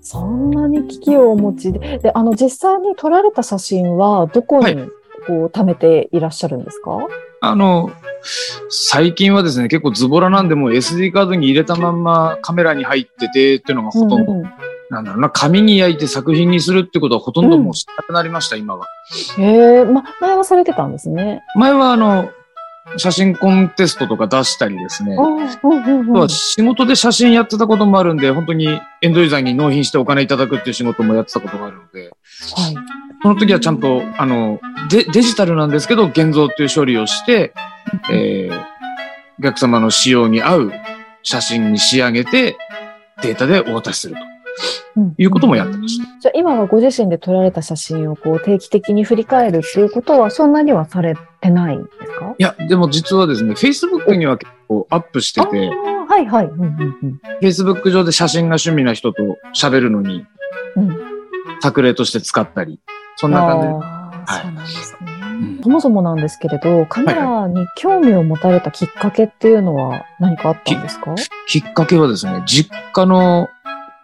[0.00, 4.88] そんなに機器をお持ちで、で、あの、実際に撮られた写真は、どこに、はい
[5.26, 6.98] こう、貯めていらっしゃるんですか、
[7.40, 7.90] あの、
[8.70, 14.32] 最近はですね、結構ズボラなんで、もう SD カードに入れたまんまカメラに入っててっていうのがほとんど、
[14.90, 18.86] なんだろうな、紙に焼いて作品にするってことはほとんどもうしなくなりました、今は。
[19.38, 21.42] へえ、ま、前はされてたんですね。
[21.56, 22.30] 前はあの、
[22.96, 26.28] 写真コンテストとか出したりですねあ。
[26.28, 32.10] 仕事で写真やってたこともあるんで、本当にエンドユーザーに納品してお金いただくっていう仕事もやってたことがあるので、
[32.56, 32.74] はい。
[33.22, 37.54] その時はちゃんと、あの、デデジタルなんですけど、現像っていう処理をして、
[38.10, 38.64] えー、
[39.40, 40.72] お客様の仕様に合う
[41.22, 42.58] 写真に仕上げて、
[43.22, 44.33] データでお渡しするとうん
[45.18, 46.04] いうこともやってました。
[46.20, 52.34] じゃあ今はご自身で撮られた写真をこう定期的に振り返るっていうことはそんなにはされてないんですか？
[52.38, 55.70] いや、でも実はですね、Facebook には結構アップしてあて、ー
[56.08, 56.46] はいはい。
[56.46, 59.22] うんうん Facebook 上で写真が趣味な人と
[59.54, 60.24] 喋るのに、
[60.76, 60.88] うん。
[60.88, 61.14] うん
[61.62, 62.80] 作例として使ったり、
[63.16, 63.72] そんな感じで。
[63.72, 64.98] はいそうなんですね。
[65.00, 71.14] うんそもそもなんですけれど、カメラに興味を持たれたきっかけっていうのは何かあったんですか？
[71.46, 73.48] きっかけはですね、実家の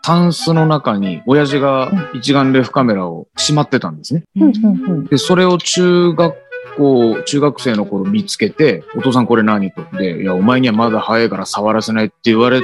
[0.02, 4.24] タンスの中に親父が一眼レフカメラをしまってたんですね。
[4.36, 6.34] うんうんうんで、それを中学
[6.76, 9.70] 校、中学生の頃見つけて、お父さんこれ何？
[9.72, 9.82] と。
[9.96, 12.62] で、いや、お前にはまだ早いから触らせないって言われ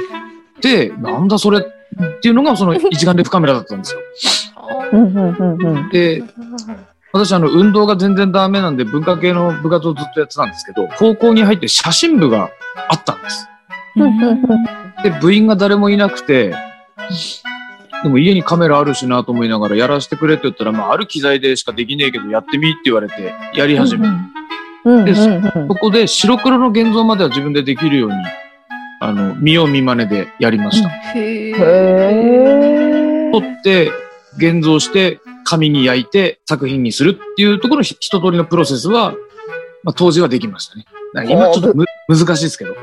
[0.61, 1.59] て、なんだそれ？
[1.59, 1.63] っ
[2.19, 4.01] ていうのがその一眼レフカメラだったんですよ。
[5.91, 6.23] で、
[7.13, 12.49] 私あの、運動が全然ダメなんで文化系の部活をずっとやってたんですけど、高校に入って写真部が
[12.89, 13.47] あったんです。
[15.03, 16.53] で、部員が誰もいなくて、
[18.03, 24.07] でも家にカメラあるしなと思いながらやらせてくれって言ったら、まあ、ある機材でしかできねえけど、やってみって言われて、やり始め。
[24.07, 24.99] うん。
[24.99, 25.05] うん。
[25.05, 25.27] でそ
[25.75, 28.15] こで白黒の現像までは自分でできるように、
[28.99, 30.89] あの、見よう見真似でやりました。
[30.89, 33.29] へへー。
[33.29, 33.91] ー撮って、
[34.37, 39.13] 現像して、紙に焼いて作品にするっていうところ一通りのプロセスは、
[39.83, 40.85] まあ、当時はできましたね。
[41.29, 42.75] 今ちょっとむ難しいですけど、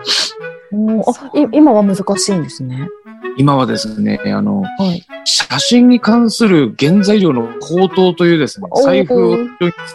[1.52, 2.88] 今は難しいんですね。
[3.36, 5.04] 今はですね、あの、はい。
[5.24, 9.38] 写真に関する原材料の高騰というですね、財布を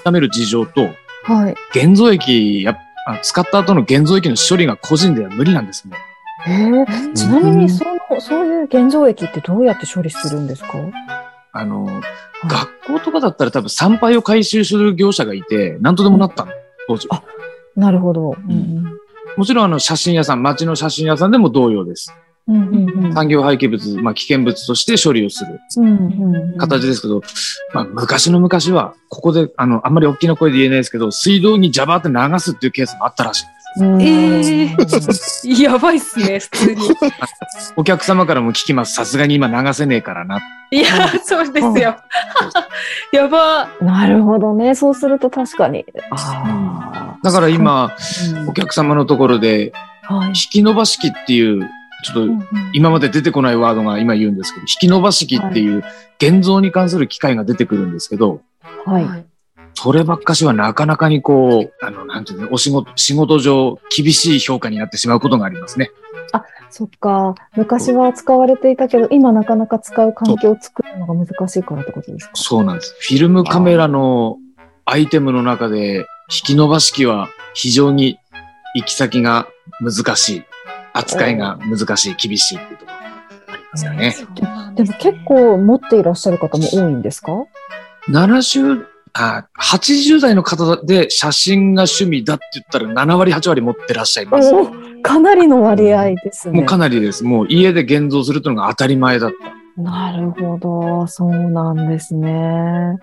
[0.01, 0.89] 痛める事情と、
[1.23, 1.55] はい。
[1.77, 5.95] 現像液や、あ使った後の現像液の処理が個人では無理なんですね。
[6.45, 10.77] へーちなみにその、そういう現像液ってどうやって処理するんですか？
[11.51, 11.87] あの、
[12.47, 16.51] 学校とかだったら多分参拝を回収する業者がいて、何とでもなったの、
[16.87, 17.23] 当時は。
[17.75, 18.35] なるほど。
[18.47, 18.99] うん
[19.37, 22.13] もちろんあの写真屋さん、街の写真屋さんでも同様です。
[22.47, 25.59] 産業廃棄物、まあ、危険物として処理をする
[26.57, 27.21] 形ですけど、
[27.73, 33.45] まあ、昔の昔は、ここで、あの、あんまり大きな声で言えないですけど、水道にジャバーって流すっていうケースもあったらしい。
[33.77, 36.81] うんえーやばいっすね、普通に。
[37.75, 38.95] お客様からも聞きます。
[38.95, 40.39] さすがに今流せねえからな。
[40.71, 40.85] いや、
[41.23, 41.95] そうですよ。
[43.11, 43.69] やば。
[43.81, 44.73] なるほどね。
[44.73, 45.85] そうすると確かに。
[46.11, 49.71] あだから今、ーお客様のところで、
[50.03, 51.69] はい引き伸ばし機っていう、
[52.03, 55.83] ちょっと今まで出てこないワードが今言うんですけど、引き伸ばし機っていう
[56.17, 58.41] 現像に関する機械が出てくるんですけど、
[58.85, 59.25] はい。
[59.73, 65.91] そればっかしはなかなかにこう、あの、なんていうの、お仕事、仕事上厳しい評価になってしまうことがありますね。
[66.71, 67.33] そっか。
[67.55, 72.31] 昔は使われていたけど、今なかなか使う環境を作るのが難しいからってことですか？
[72.35, 72.95] そうなんです。
[72.99, 74.37] フィルムカメラの
[74.85, 78.19] アイテムの中で、引き伸ばし機は非常に
[78.75, 79.47] 行き先が
[79.81, 80.43] 難しい。
[80.93, 84.15] 扱いが難しい、厳しいっていうところがありますよね。
[84.75, 87.31] でも結構持っていらっしゃる方も多いんですか
[88.09, 94.53] ？70、あ、80代の方で写真が趣味だって言ったら7割、8割持ってらっしゃいます。
[94.53, 94.69] お
[95.01, 96.59] かなりの割合ですね。
[96.59, 97.23] もうかなりです。
[97.23, 99.81] もう家で現像するというのが当たり前だった。
[99.81, 101.07] なるほど。
[101.07, 102.97] そうなんですね。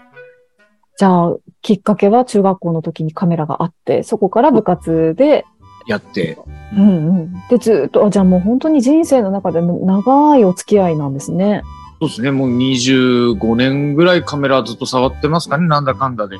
[0.98, 5.44] じゃあ、きっかけは中学校の時にカメラがあって、そこから部活で、
[5.86, 6.38] やって。
[6.76, 7.32] うんうん。
[7.48, 11.62] で、ずっと、あじゃあもう本当に人生の中での長いお付き合いなんですね。
[12.00, 12.30] そうですね。
[12.30, 15.66] もう25年ぐらいカメラずっと触ってますかね。
[15.66, 16.38] なんだかんだで。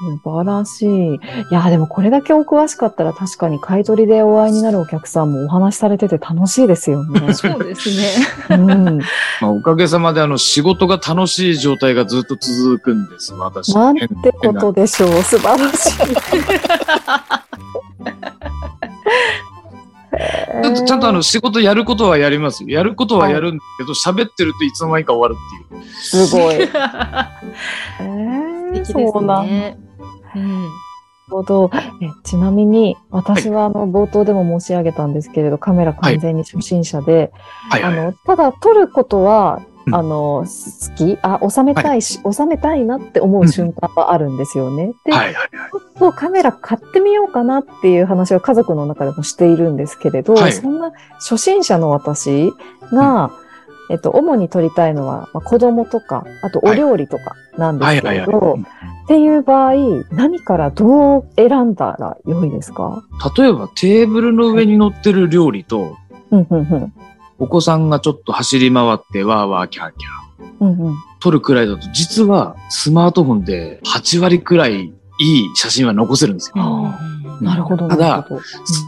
[0.00, 1.14] 素晴らしい。
[1.14, 1.18] い
[1.50, 7.30] や、でもこれだけお詳しかったら確かに買い取りでお会いになるお客さんもお話しされてて楽しいですよね。
[7.34, 8.12] そうですね。
[8.50, 8.98] うん。
[9.42, 13.34] まあ、おかげさまであの仕事が楽しい状態がずっと続くんです。
[13.34, 13.74] 私。
[13.74, 15.10] なんてことでしょう。
[15.22, 15.92] 素晴らしい。
[20.62, 22.70] ちょっとちゃんとあの仕事やることはやりますよ。
[22.70, 25.84] やることはやるんだけど、喋ってるといつの間にか終わるっていう。
[25.94, 26.54] すごい。
[26.62, 26.68] え
[27.98, 29.78] 素ー、敵ですそうなんね。
[30.34, 30.68] うん。
[31.30, 31.70] ほど。
[32.00, 37.32] えちなみに、私はあの、冒頭でも申し上げたんですけれど、カメラ完全に初心者で、
[37.70, 37.98] はいはい。
[37.98, 41.18] あの、ただ撮ることは、うんあの、好き？
[41.22, 44.92] あ、収めたいし、収めたいなって思う瞬間はあるんですよね。
[45.04, 45.48] で、はいはい
[45.98, 50.52] そうカメラ買ってみようかなっていう話を家族の中でもしているんですけれど、はい。
[50.52, 52.52] そんな初心者の私
[52.92, 53.32] が、
[53.90, 58.60] えっと、主に撮りたいのは、まあ、子供とか、あとお料理とかなんですはいはいけれど、はい。
[58.60, 58.64] っ
[59.08, 59.72] ていう場合、
[60.12, 63.02] 何からどう選んだら良いですか？
[63.36, 65.96] 例えばテーブルの上に乗ってる料理と、
[66.30, 66.92] うん、うん、うん。
[67.38, 70.64] お子さんがちょっと走り回ってわーわーキャーキャー。
[70.64, 70.96] うん、うん。
[71.20, 76.54] 撮るくらいだと、実はスマートフォンで8割くらいいい写真は残せるんですよ。
[76.56, 76.98] あ
[77.40, 78.40] なるほど、ただなるほど。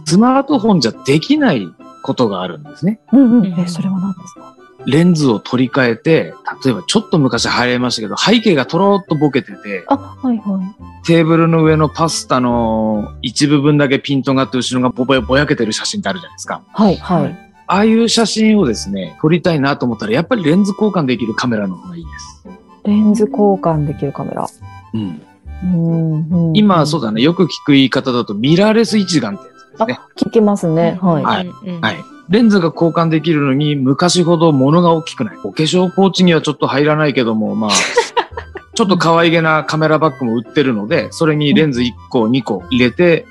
[0.06, 1.68] スマートフォンじゃできない
[2.02, 3.00] ことがあるんですね。
[3.12, 3.60] うん、うん。
[3.60, 4.56] え、それは何ですか？
[4.86, 6.32] レンズを取り替えて、
[6.64, 10.60] 例えばちょっと昔流行りましたけど、背景がとろーっとボケてて、あ、はい、は
[11.02, 11.06] い。
[11.06, 16.62] テーブルの上のパスタの一部分だけピントがあって後ろがぼぼぼやけてる写真ってあるじゃないですか。
[16.72, 17.49] はい、はい。
[17.70, 22.48] ああいう写真をですね、撮りたいなと思ったら、やっぱりレンズ交換できるカメラの方がいいです。
[22.84, 24.48] レンズ交換できるカメラ。
[24.92, 25.22] うん、
[25.62, 26.56] うん、うん。
[26.56, 30.00] 今、そうだね、よく聞く言い方だと、ミラーレス一眼ってやつですね。
[30.00, 30.98] あ、聞きますね。
[31.00, 31.22] はい。
[31.22, 31.96] はいうんはい。
[32.28, 35.36] レンズが交換できるのに、昔ほど物が大きくない。
[35.44, 37.70] お化粧ポーチにはちょっと入らないけども、まあ、
[38.74, 43.26] ちょっと可愛げなカメラバッグも売ってるので、それにレンズ1個、2個入れて、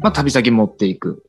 [0.00, 1.22] まあ、旅先持っていく。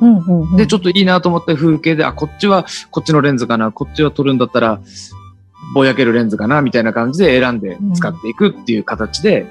[0.00, 0.56] うん、うん、うん。
[0.56, 4.80] で、ちょっといいなと思って風景で、あ、こっちはこっちのレンズかな、こっちは撮るんだったら、
[5.74, 9.46] ぼやけるレンズかな、みたいな感じで選んで使っていくっていう形で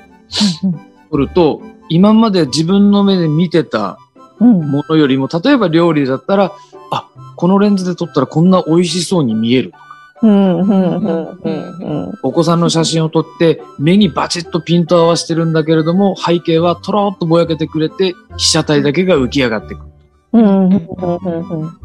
[0.63, 3.99] うん撮ると、今まで自分の目で見てた。
[4.39, 6.51] ものよりも、例えば料理だったら、
[6.91, 9.71] あ、このレンズで撮ったらこんな美味しそうに見える。
[10.21, 12.13] うん、うん、うん、うん、うん。
[12.23, 19.94] お子さんの写真を撮って、目にバチッとピント合わせてるんだけれども、背景はとろーっとぼやけてくれて、被写体だけが浮き上がってくる。
[20.33, 21.77] うん、うん、うん、うん。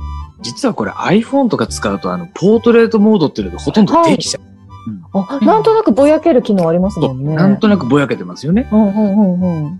[0.42, 4.50] 実はこれ iPhone とか使うと、あの、ポートレートモードっていうのがほとんどできちゃう。
[5.12, 7.34] あ、なんとなくぼやける機能ありますもんね。
[7.34, 8.68] なんとなくぼやけてますよね。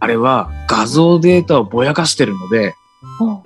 [0.00, 2.74] あれは画像データをぼやかしてるので、
[3.20, 3.40] あ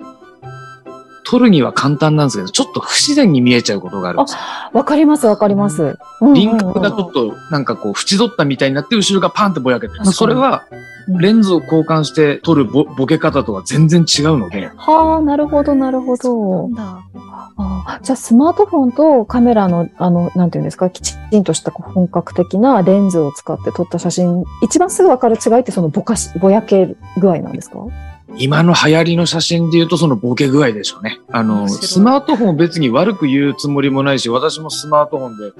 [1.23, 4.39] 撮るには簡単なんですけど、ちょっと不自然に見えちゃうことがあるんですよ。
[4.73, 5.97] わかります、わかります。
[6.21, 10.05] 輪郭がちょっとなんかこう縁取ったみたいになって後ろがパンってぼやけてる。
[10.05, 16.69] それはうんレンズを交換して撮るぼボケ方とは全然違うので、はあ、なるほど、なるほど。
[16.75, 17.01] だ。
[17.57, 27.79] あじゃあ、スマートフォンとカメラの、あの、なんていうんですか、きちんとしたこう本格的なレンズを使って撮った写真、一番すぐわかる違いってそのぼかし、ぼやけ具合なんですか？
[28.37, 31.19] 今の流行りの写真で言うとそのボケ具合でしょうね。
[31.31, 35.53] あの、スマートフォンを別に悪く言うつもりもないし、私もスマートフォンで、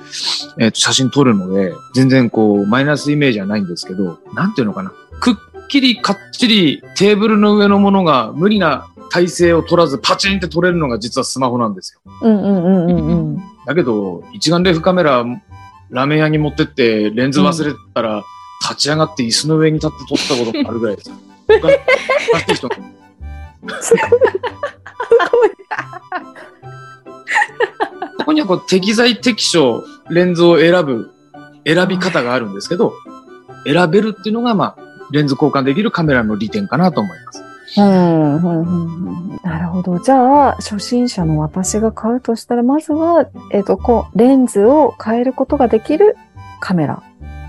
[0.60, 4.92] えっと写真撮るので、全然こう、マイナスイメージはないんですけど、なんていうのかな。
[5.26, 12.02] くっきりかっちりテーブルの上のものが無理な体勢を取らずパチンって撮れるのが実はスマホなんですよ。
[12.22, 13.44] うんうんうんうんうん。
[13.66, 15.26] だけど、一眼レフカメラ、
[15.90, 18.24] ラーメン屋に持ってって、レンズ忘れたら、
[18.62, 21.12] 立ち上がって椅子の上に立って撮ったこともあるぐらいです
[28.26, 31.12] こにはこう適材適所、レンズを選ぶ、
[31.66, 32.94] 選び方があるんですけど、
[33.66, 37.44] 選べるっていうのが、まあ、レンズ交換できるカメラの利点かなと思います。
[37.78, 40.00] うんうんうんうんなるほど。
[40.00, 46.18] じゃあ、初心者の私が買うとしたら、まずは、えっ、と、こう、レンズを変えることができる
[46.60, 47.04] カメラ。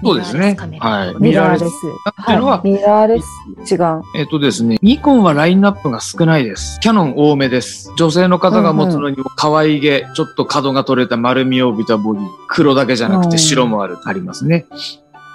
[0.04, 0.54] そうですね。
[0.54, 1.14] カメラはい。
[1.18, 1.62] ミラーレス。
[1.64, 4.02] っていうのははい、ミラーレス違う。
[4.14, 6.80] えっ、とですね、ニコンはラインナップが少ないです。
[6.80, 7.92] キャノン多めです。
[7.96, 12.28] 女性の方が持つのにも可愛げ、ちょっと角が取れた丸みを帯びたボディ。
[12.48, 14.66] 黒だけじゃなくて白もある、ありますね。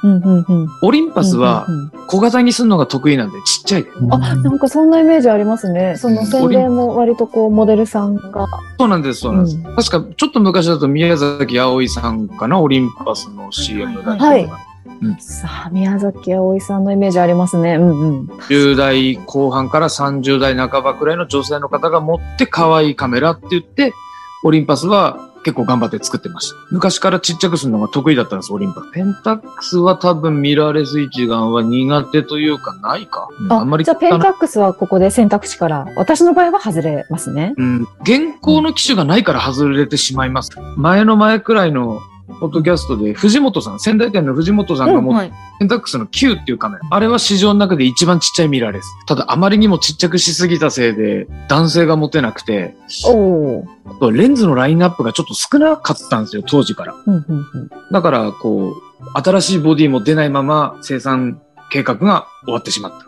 [0.03, 0.67] うんうんうん。
[0.81, 3.89] オリンパスはうんうんうん小型にするのが得意なんでちっちゃいで。
[4.09, 5.95] あ、なんかそんなイメージありますね。
[5.97, 8.47] その宣伝も割とこう、モデルさんが。
[8.77, 9.55] そうなんです、そうなんです。
[9.55, 14.49] うん確か、ちょっと昔だと宮崎葵さんかな、オリンパスの CM だったはい
[15.19, 17.75] さあ、宮崎葵さんのイメージありますね。
[17.75, 18.25] うんうん。
[18.49, 23.93] 10代後半から30代半ばくらいの女性の方が持って可愛いカメラって言って、
[24.43, 26.55] オリンパスは結構頑張って作ってました。
[26.71, 28.91] 昔からちっちゃくするのが得意だったんです、オリンパス。
[28.91, 33.27] ペンタックスは多分ミラーレス一眼は苦手というかないか。
[33.39, 37.53] うんあんまりじゃあペンタックスはここで選択肢から、私の場合は外れますね。
[37.57, 40.51] うん、現行の機種がないから外れてしまいます。
[40.77, 41.99] 前の前くらいの
[42.39, 46.81] ポッドキャストで藤本さん、仙台店の藤本さんが持ってはいペンタックスの Q っていうカメラ。
[46.89, 48.87] あれは市場の中で一番ちっちゃいミラーです。
[49.05, 52.75] ただあまりにもちっちゃくしすぎたせいで男性が持てなくて。
[53.85, 56.95] あとレンズのラインナップがちょっと少なかったんですよ、当時から。
[57.05, 57.69] うんうんうん。
[57.91, 63.05] だから、こう、新しいボディも出ないまま生産計画が終わってしまった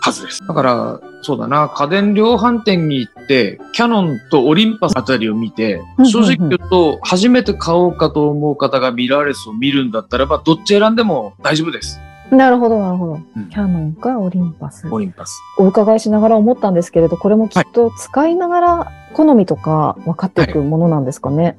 [0.00, 0.46] はずです。
[0.46, 11.98] だから、そうだな、家電量販店に行って、キャノンとオリンパスあたりを見てうん、正直言うと、初めて買おうかと思う方がミラーレスを見るんだったらば、どっち選んでも大丈夫です。
[12.30, 13.12] なるほど、なるほど。
[13.36, 14.88] うんキャノンかオリンパス。
[14.88, 15.38] オリンパス。
[15.58, 21.56] お伺いしながら思ったんですけれど、これもきっと使いながら好みとか分かっていくものなんですかね？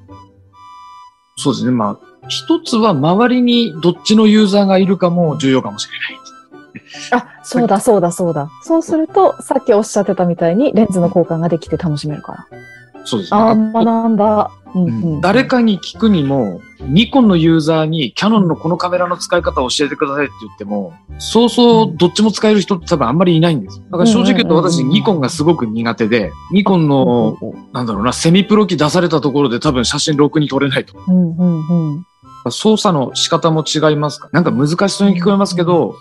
[1.38, 1.72] そうですね。
[1.72, 6.27] まあ、一つは周りにどっちのユーザーがいるかも重要かもしれない。
[7.12, 8.50] あ、そうだ、そうだ、そうだ。
[8.64, 12.48] そうすると、さっきおっしゃってたみたいに、レンズの交換ができて楽しめるから。
[13.06, 13.40] そうですね。
[13.40, 14.52] ああ、あと学んだ。
[14.76, 23.86] うんううんん、誰かに聞くにも、ニコンのユーザーにキャノンのこのカメラの使い方を教えてくださいって言っても、そうそうどっちも使える人って多分あんまりいないんですよ。
[23.86, 27.38] だから正直言うと私ニコンがすごく苦手で、ニコンの、
[27.74, 30.94] なんだろうな、セミプロ機出されたところで多分写真ろくに撮れないと。
[31.08, 32.06] うんうんうん。
[32.52, 34.30] 操作の仕方も違いますか？
[34.32, 35.96] なんか難しそうに聞こえますけど、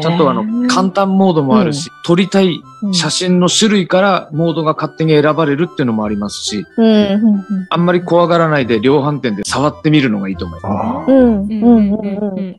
[0.00, 11.04] ちゃんとあの、簡単モードもあるし、撮りたい写真の種類からモードが勝手に選ばれるっていうのもありますし、うんうんあんまり怖がらないで量販店で触ってみるのがいいと思いま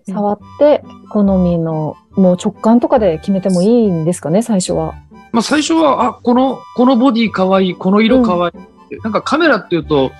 [0.05, 0.11] す。
[0.11, 4.93] 触って、好みの、もう直感とかで決めてもいいんですかね、最初は。
[5.31, 10.11] まあ最初は、あ、この、このボディかわいい、この色かわいいって、なんかカメラっていうと、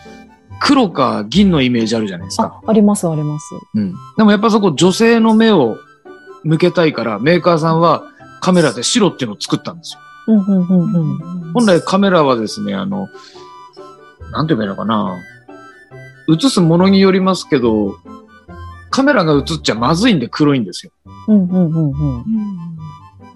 [0.61, 2.61] 黒か銀のイメージあるじゃないですか。
[2.63, 3.45] あ、あります、あります。
[3.73, 3.93] うん。
[4.15, 5.77] でもやっぱそこ女性の目を
[6.43, 8.03] 向けたいから、メーカーさんは
[8.41, 9.99] カメラで白っていうのを作ったんですよ。
[10.27, 11.53] うんうんうんうん。
[11.53, 13.09] 本来カメラはですね、あの、
[14.31, 15.17] なんて言えばいいのかな。
[16.29, 17.97] 映すものによりますけど、
[18.91, 20.91] カメラが映っちゃまずいんで黒いんですよ。
[21.27, 22.25] うんうんうんうん。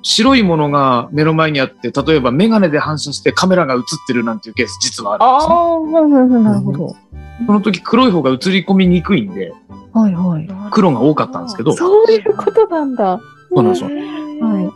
[0.04, 6.36] 白いものが目の前にあって、例えばメガネで反射してカメラが映ってるなんていうケース実はあるんですね。
[6.36, 6.96] ああ、なるほど。
[7.46, 9.54] その時黒い方が映り込みにくいんで、
[9.94, 10.48] はいはい。
[10.72, 13.20] 黒が多かったんですけど、そういうことなんだ。
[13.50, 14.72] そうなんですよはい。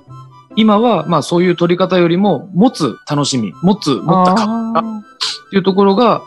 [0.56, 4.84] 今はまあそういう撮り方よりも持つ楽しみ、持つ、持ったかあっ
[5.52, 6.22] ていうところが、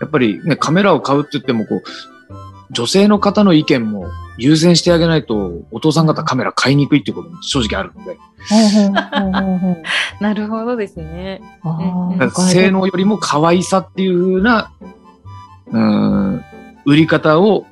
[0.00, 1.82] やっぱりね、カメラを買うって言ってもこう、
[2.70, 4.06] 女性の方の意見も
[4.36, 8.18] 優先してあげないと、お父さん方カメラ買いにくいっていうことも正直あるので、
[10.20, 11.40] なるほどですね。
[12.52, 14.70] 性能よりも可愛さっていう風な、
[15.72, 16.44] うーん、
[16.84, 17.66] 売り方を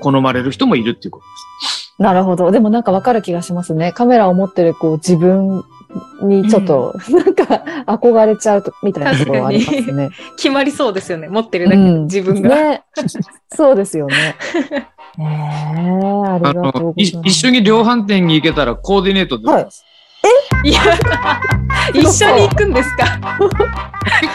[0.00, 1.94] 好まれる人もいるっていうことです。
[1.98, 2.50] なるほど。
[2.50, 3.92] でもなんかわかる気がしますね。
[3.92, 5.64] カメラを持ってるこう自分
[6.22, 7.44] にちょっと、 なんか
[7.86, 10.10] 憧れちゃうとみたいなところはありますね。
[10.36, 11.28] 決まりそうですよね。
[11.28, 12.48] 持ってるだけで、うん自分が。
[12.48, 12.82] ね。
[13.54, 14.14] そうですよね。
[15.18, 17.28] ええありあがとうございます。
[17.28, 19.84] 一緒に量販店に行けたらコーディネートできます。
[19.88, 19.93] い
[20.72, 20.80] や、
[21.92, 23.04] 一緒に行くんですか？
[24.20, 24.34] 結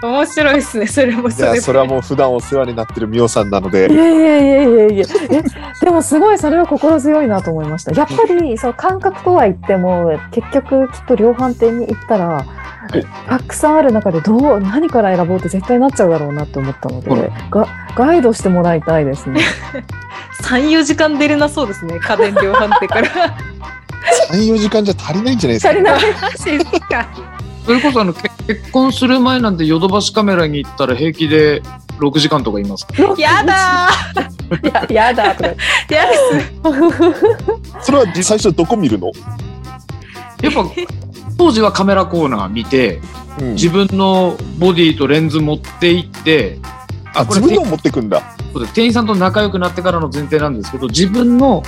[0.00, 1.56] 構、 面白いですね、それもそれも。
[1.60, 3.92] それはもう普段お世話になってるみおさんなので。
[3.92, 5.04] い、やいやいやいやいや。
[5.30, 5.42] え
[5.84, 7.92] でもすごいそれは心強いなと思いました。
[7.92, 12.44] やっぱりその感覚とは言っても結局きっと量販店に行ったら、
[13.28, 19.40] たくさんある中でどう何から選ぼうって絶対なっちゃうだろうなって思ったので、がガイドしてもらいたいですね。
[20.42, 23.08] 3、4時間出れなそうですね、家電量販店から。
[24.30, 25.70] 3、4時間じゃ足りないんじゃないですか？
[25.70, 25.94] 足りない。
[26.20, 27.08] マジですか。
[27.64, 31.62] それこそあのけ結婚する前なんてヨドバシカメラに行ったら平気で
[32.00, 32.86] 6時間とかいます。
[33.18, 33.88] やだ
[34.90, 35.54] ややだとかや
[36.06, 36.52] です。
[37.86, 39.12] それは最初どこ見るの？
[40.42, 40.64] やっぱ
[41.38, 43.00] 当時はカメラコーナー見て
[43.38, 46.58] うん自分のボディとレンズ持って行って
[47.14, 48.20] あ、自分でも持ってくんだ。
[48.52, 51.62] そうです店員さんと仲良くなってからの前提なんですけど自分の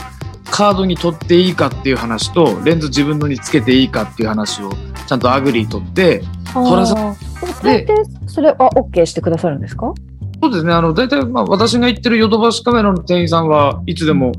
[0.50, 4.70] カードに取っていいかっていう話とレンズ自分のにつけていいかっていう話を
[5.06, 6.22] ちゃんと agree 取って
[6.52, 7.94] トラさあー大抵
[8.28, 9.92] それは OK してくださるんですか？
[10.42, 14.32] そうですねあの大体まあ私が行ってるヨドバシカメラの店員さんはいつでも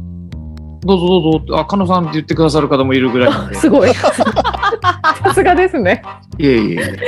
[0.82, 3.56] どうぞどうぞあ、かのさんって言ってくださる方もいるぐらいなんで。
[3.56, 3.90] すごい。
[3.98, 4.14] さ
[5.34, 6.04] すがですね。
[6.38, 7.00] いえいえ。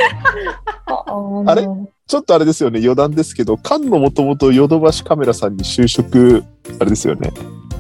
[1.46, 1.68] あれ？
[2.08, 6.44] ちょっとあれですよね、余談ですけど、菅野もともとヨドバシカメラさんに就職、
[6.80, 7.32] あれですよね。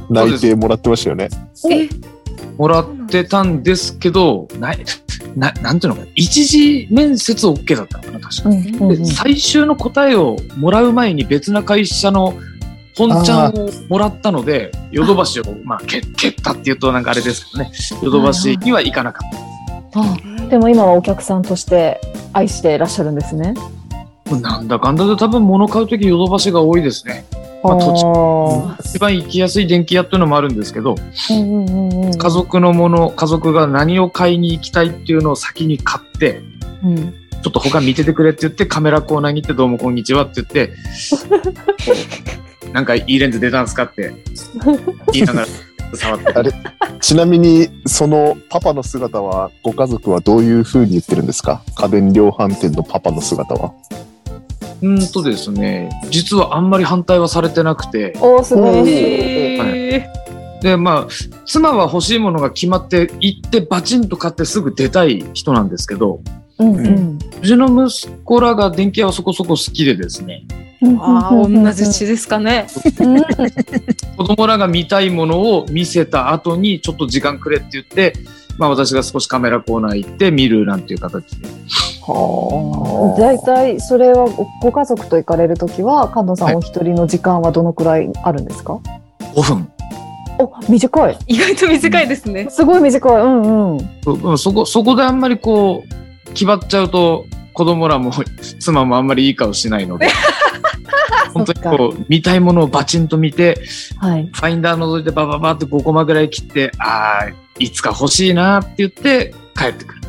[0.10, 1.30] 内定もらってましたよね。
[1.72, 1.90] え、
[2.58, 4.80] もらってたんですけど、ない、
[5.36, 6.12] な、なんていうのかな？
[6.16, 8.50] 一次面接 OK だったのかな、確か。
[8.50, 12.34] うんうんうんで最終の答えをもらう前に別な会社の
[12.96, 19.30] 本ちゃんをもらったので、ヨドバシを、まあ、蹴蹴ったっていうとなんかあれですけどね、ヨドバシには行かなかっ
[19.92, 20.02] た。
[20.02, 22.00] あでも今はお客さんとして
[22.34, 23.54] 愛していらっしゃるんですね。
[24.42, 27.26] なんだかんだで多分物買うときヨドバシが多いですね。
[27.68, 28.04] まあ土地。
[28.06, 32.18] あ一番行きやすい電気屋っていうのもあるんですけど、ーうんうんうんうん。
[32.18, 36.42] 家族のもの、家族が何を買いに行きたいっていうのを先に買って、
[36.84, 37.14] うん。
[37.44, 40.74] ちょっと他見ててくれって言って、カメラコーナーに行って、どうもこんにちはって言って、
[42.74, 44.14] なんかいいレンズ出たんですかって
[45.14, 45.48] 言いながら
[45.96, 46.28] 触って。
[46.28, 46.52] あれ
[47.00, 51.62] ちなみに、そのパパの姿は、ご家族はどういう風に言ってるんですか？
[51.76, 53.74] 家電量販店のパパの姿は。
[54.82, 58.90] うんとですね、実はあんまり反対はされてなくて、おーすごい。
[58.90, 60.08] へ
[60.62, 61.08] で、まあ、
[61.46, 66.22] 妻は欲しいものが決まって行ってバチンと買ってすぐ出たい人なんですけど、
[66.60, 67.20] うんうん。
[67.42, 72.68] うちの息子らが電気屋はそこそこ好きでですね、ーああ、同じ血ですかね。
[73.00, 73.22] うん。
[74.18, 78.14] 子供らが見たいものを見せた後にちょっと時間くれって言って、
[78.58, 81.48] まあ私が少しカメラコーナー行って見るなんていう形で。
[83.18, 88.80] 大体それはごご家族と行かれるときは神藤さんお一人の時間はどのくらいあるんですか、
[89.36, 89.72] 5分。
[90.40, 91.18] お短い。
[91.28, 92.48] 意外と短いですね。
[92.50, 93.22] すごい短い。
[93.22, 93.90] うんうん。
[94.04, 98.12] そそこ、そこであんまりこう、決まっちゃうと子供らも
[98.60, 100.08] 妻もあんまりいい顔しないので、
[101.34, 103.60] 本当にこう、見たいものをバチンと見て、
[103.98, 104.30] はい。
[104.32, 110.02] ファインダー覗いてバババって5コマぐらい切って、ああ、いつか欲しいなって言って帰ってくる。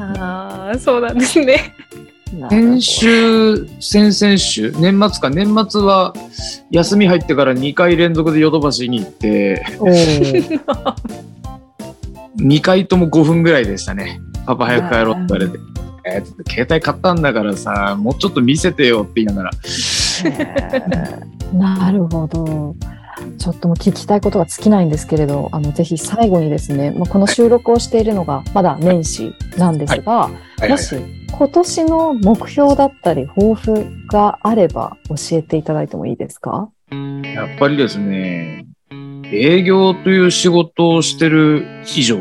[0.00, 1.74] ああ、そうなんですね。
[2.50, 6.12] 先週、先々週、年末か、年末は
[6.70, 10.60] 休み入ってから2回連続でヨドバシに行って、おー
[12.36, 14.20] 2回とも5分ぐらいでしたね。
[14.46, 15.58] パパ早く帰ろうって言われて。
[16.04, 19.50] えーちょっと携帯買ったんだからさ、もうちょっと見せてよって言いながら。
[21.52, 22.74] なるほど。
[23.38, 30.30] ちょっともう聞きたいことが尽きないんですけれど、あのぜひ最後にですね、まあこの収録をしているのがまだ年始なんですが、
[30.68, 30.96] もし
[31.30, 36.70] 今年の目標だったり抱負があれば教えていただいてもいいですか？
[36.90, 38.66] やっぱりですね、
[39.24, 41.66] 営業という仕事をしてる
[41.96, 42.16] 以上、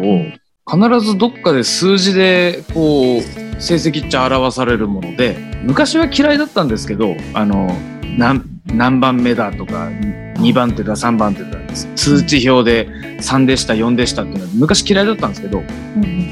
[0.70, 7.72] 必ずどっかで数字でこう成績っちゃ表されるもので、昔は嫌いだったんですけど、あの、
[8.18, 9.90] 何何番目だとか、
[10.36, 11.58] 2番手だ、3番手だ、
[11.96, 12.90] 通知表で
[13.22, 15.62] 3でした、4でしたっていうのは昔嫌いだったんですけど、う
[16.00, 16.28] ん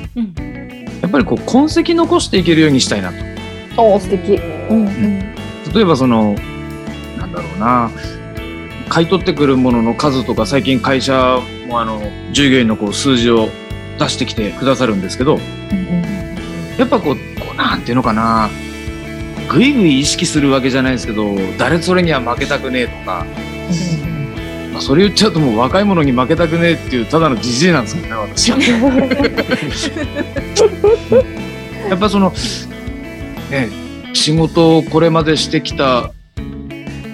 [1.02, 3.12] やっぱりこう痕跡残していけるようにしたいな
[3.76, 3.84] と。
[3.84, 4.42] うん、おー素敵。
[4.70, 5.36] うんうん
[5.74, 6.36] 例えばその
[7.18, 7.92] なんだろうな
[8.88, 12.02] 買い取ってくるものの数とか最近会社もあの
[12.32, 13.50] 従業員のこう数字を
[14.00, 15.38] 出してきてくださるんですけど
[16.78, 18.50] やっぱこうこうなんていうのかな
[19.56, 23.26] ぐいぐい意識するわけじゃないですけど誰それには負けたくねえとか、
[24.74, 28.58] まあ、それ言っちゃうともう若い者に負けたくねえっていうただのじじいなんですけどね私は。
[31.89, 32.34] やっぱその
[33.49, 33.70] ね
[34.14, 36.12] 仕事をこれまでしてきた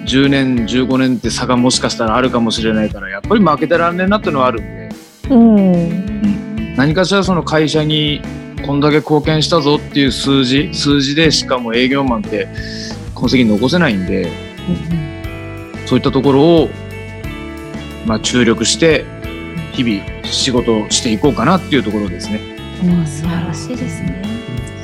[0.06, 4.88] 10年15年って差がもしかしたらあるかもしれないからやっぱり負けてらんねえなっていうのはあるんで。
[5.30, 6.74] うん。
[6.74, 8.20] 何かしらその会社に
[8.64, 12.48] こんだけ貢献したぞっていう数字数字でしかも営業マンって
[13.14, 14.30] 痕跡残せないんで
[15.86, 16.68] そういったところを、
[18.06, 19.04] まあ、注力して
[19.72, 22.40] 日々仕事をしていこうかなっていうところですね。
[22.82, 24.22] うん、素晴らしいですね。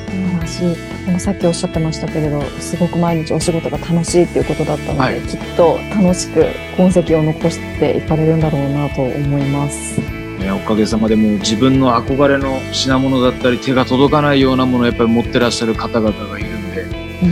[0.07, 1.05] 素晴らしい。
[1.05, 6.45] でもさっきおっしゃってましたけれど、すごく毎日お仕事が楽しいっていうことだったので、はいきっと楽しく
[6.77, 10.18] 痕跡を残していかれるんだろうなと思います。
[10.39, 16.81] ね、おかげさまでもう自分の憧れの品物だったり手が届かないようなものをやっぱり持ってらっしゃる方々がいるんで
[17.23, 17.25] う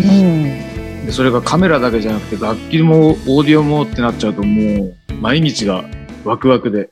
[1.04, 1.06] ん。
[1.06, 5.86] でそれがカメラだけじゃなくて楽器もオーディオもってなっちゃうともう毎日が
[6.26, 6.90] ワクワクで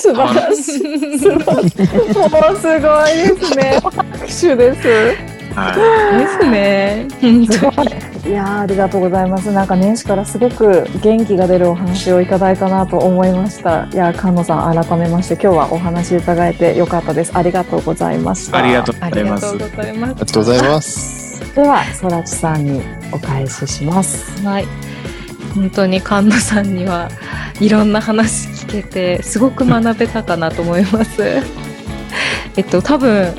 [0.00, 1.18] 素晴らしい。
[1.18, 1.78] 素晴らしい。
[2.16, 3.80] もうすごいですね。
[3.82, 5.40] 拍手です。
[5.54, 7.06] はですね。
[7.20, 7.84] 本す当ご
[8.24, 8.28] い。
[8.28, 9.50] いやーありがとうございます。
[9.52, 13.86] なんか年始からすごく元気が出るお話をいただいたなと思いました。
[13.92, 17.32] いやー、菅野さん改めまして今日はお話伺えてよかったです。
[17.36, 18.58] ありがとうございましい、た。
[18.58, 20.20] ありがとうあございますりがとうございますあり。
[20.20, 21.54] がとうございます。
[21.54, 24.46] では、そらちさんにお返しします。
[24.46, 24.66] はい。
[25.54, 27.08] 本当に菅野さんには
[27.60, 31.22] いろんな話聞けてすごく学べたかなと思います。
[32.56, 33.34] えっと多分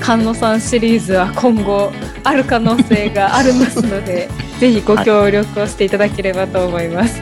[0.00, 1.92] 菅野さんシリーズは今後
[2.24, 4.28] ある可能性がありますので
[4.60, 7.20] ぜひご協力をしていただければと思います。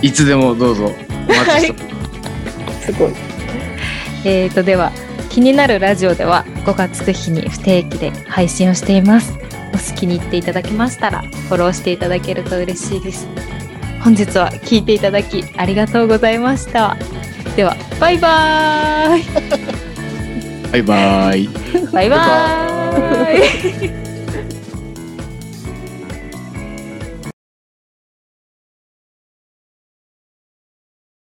[0.00, 0.10] い。
[0.10, 0.92] つでもどうぞ。
[1.28, 1.84] お待ちして
[2.80, 2.92] す。
[2.92, 3.12] ごい。
[4.24, 4.92] えー、とでは
[5.28, 9.34] 気になるラジオでは5月9日に不定期で配信をしています。
[9.74, 13.28] お好きに入っていただけましたらフォローしていただけると嬉しいです。
[14.00, 16.96] 本日は聞いていただきありがとうございました。
[17.56, 19.91] ではバイバーイ
[20.72, 21.48] バイバイ。
[21.92, 24.01] バイバイ。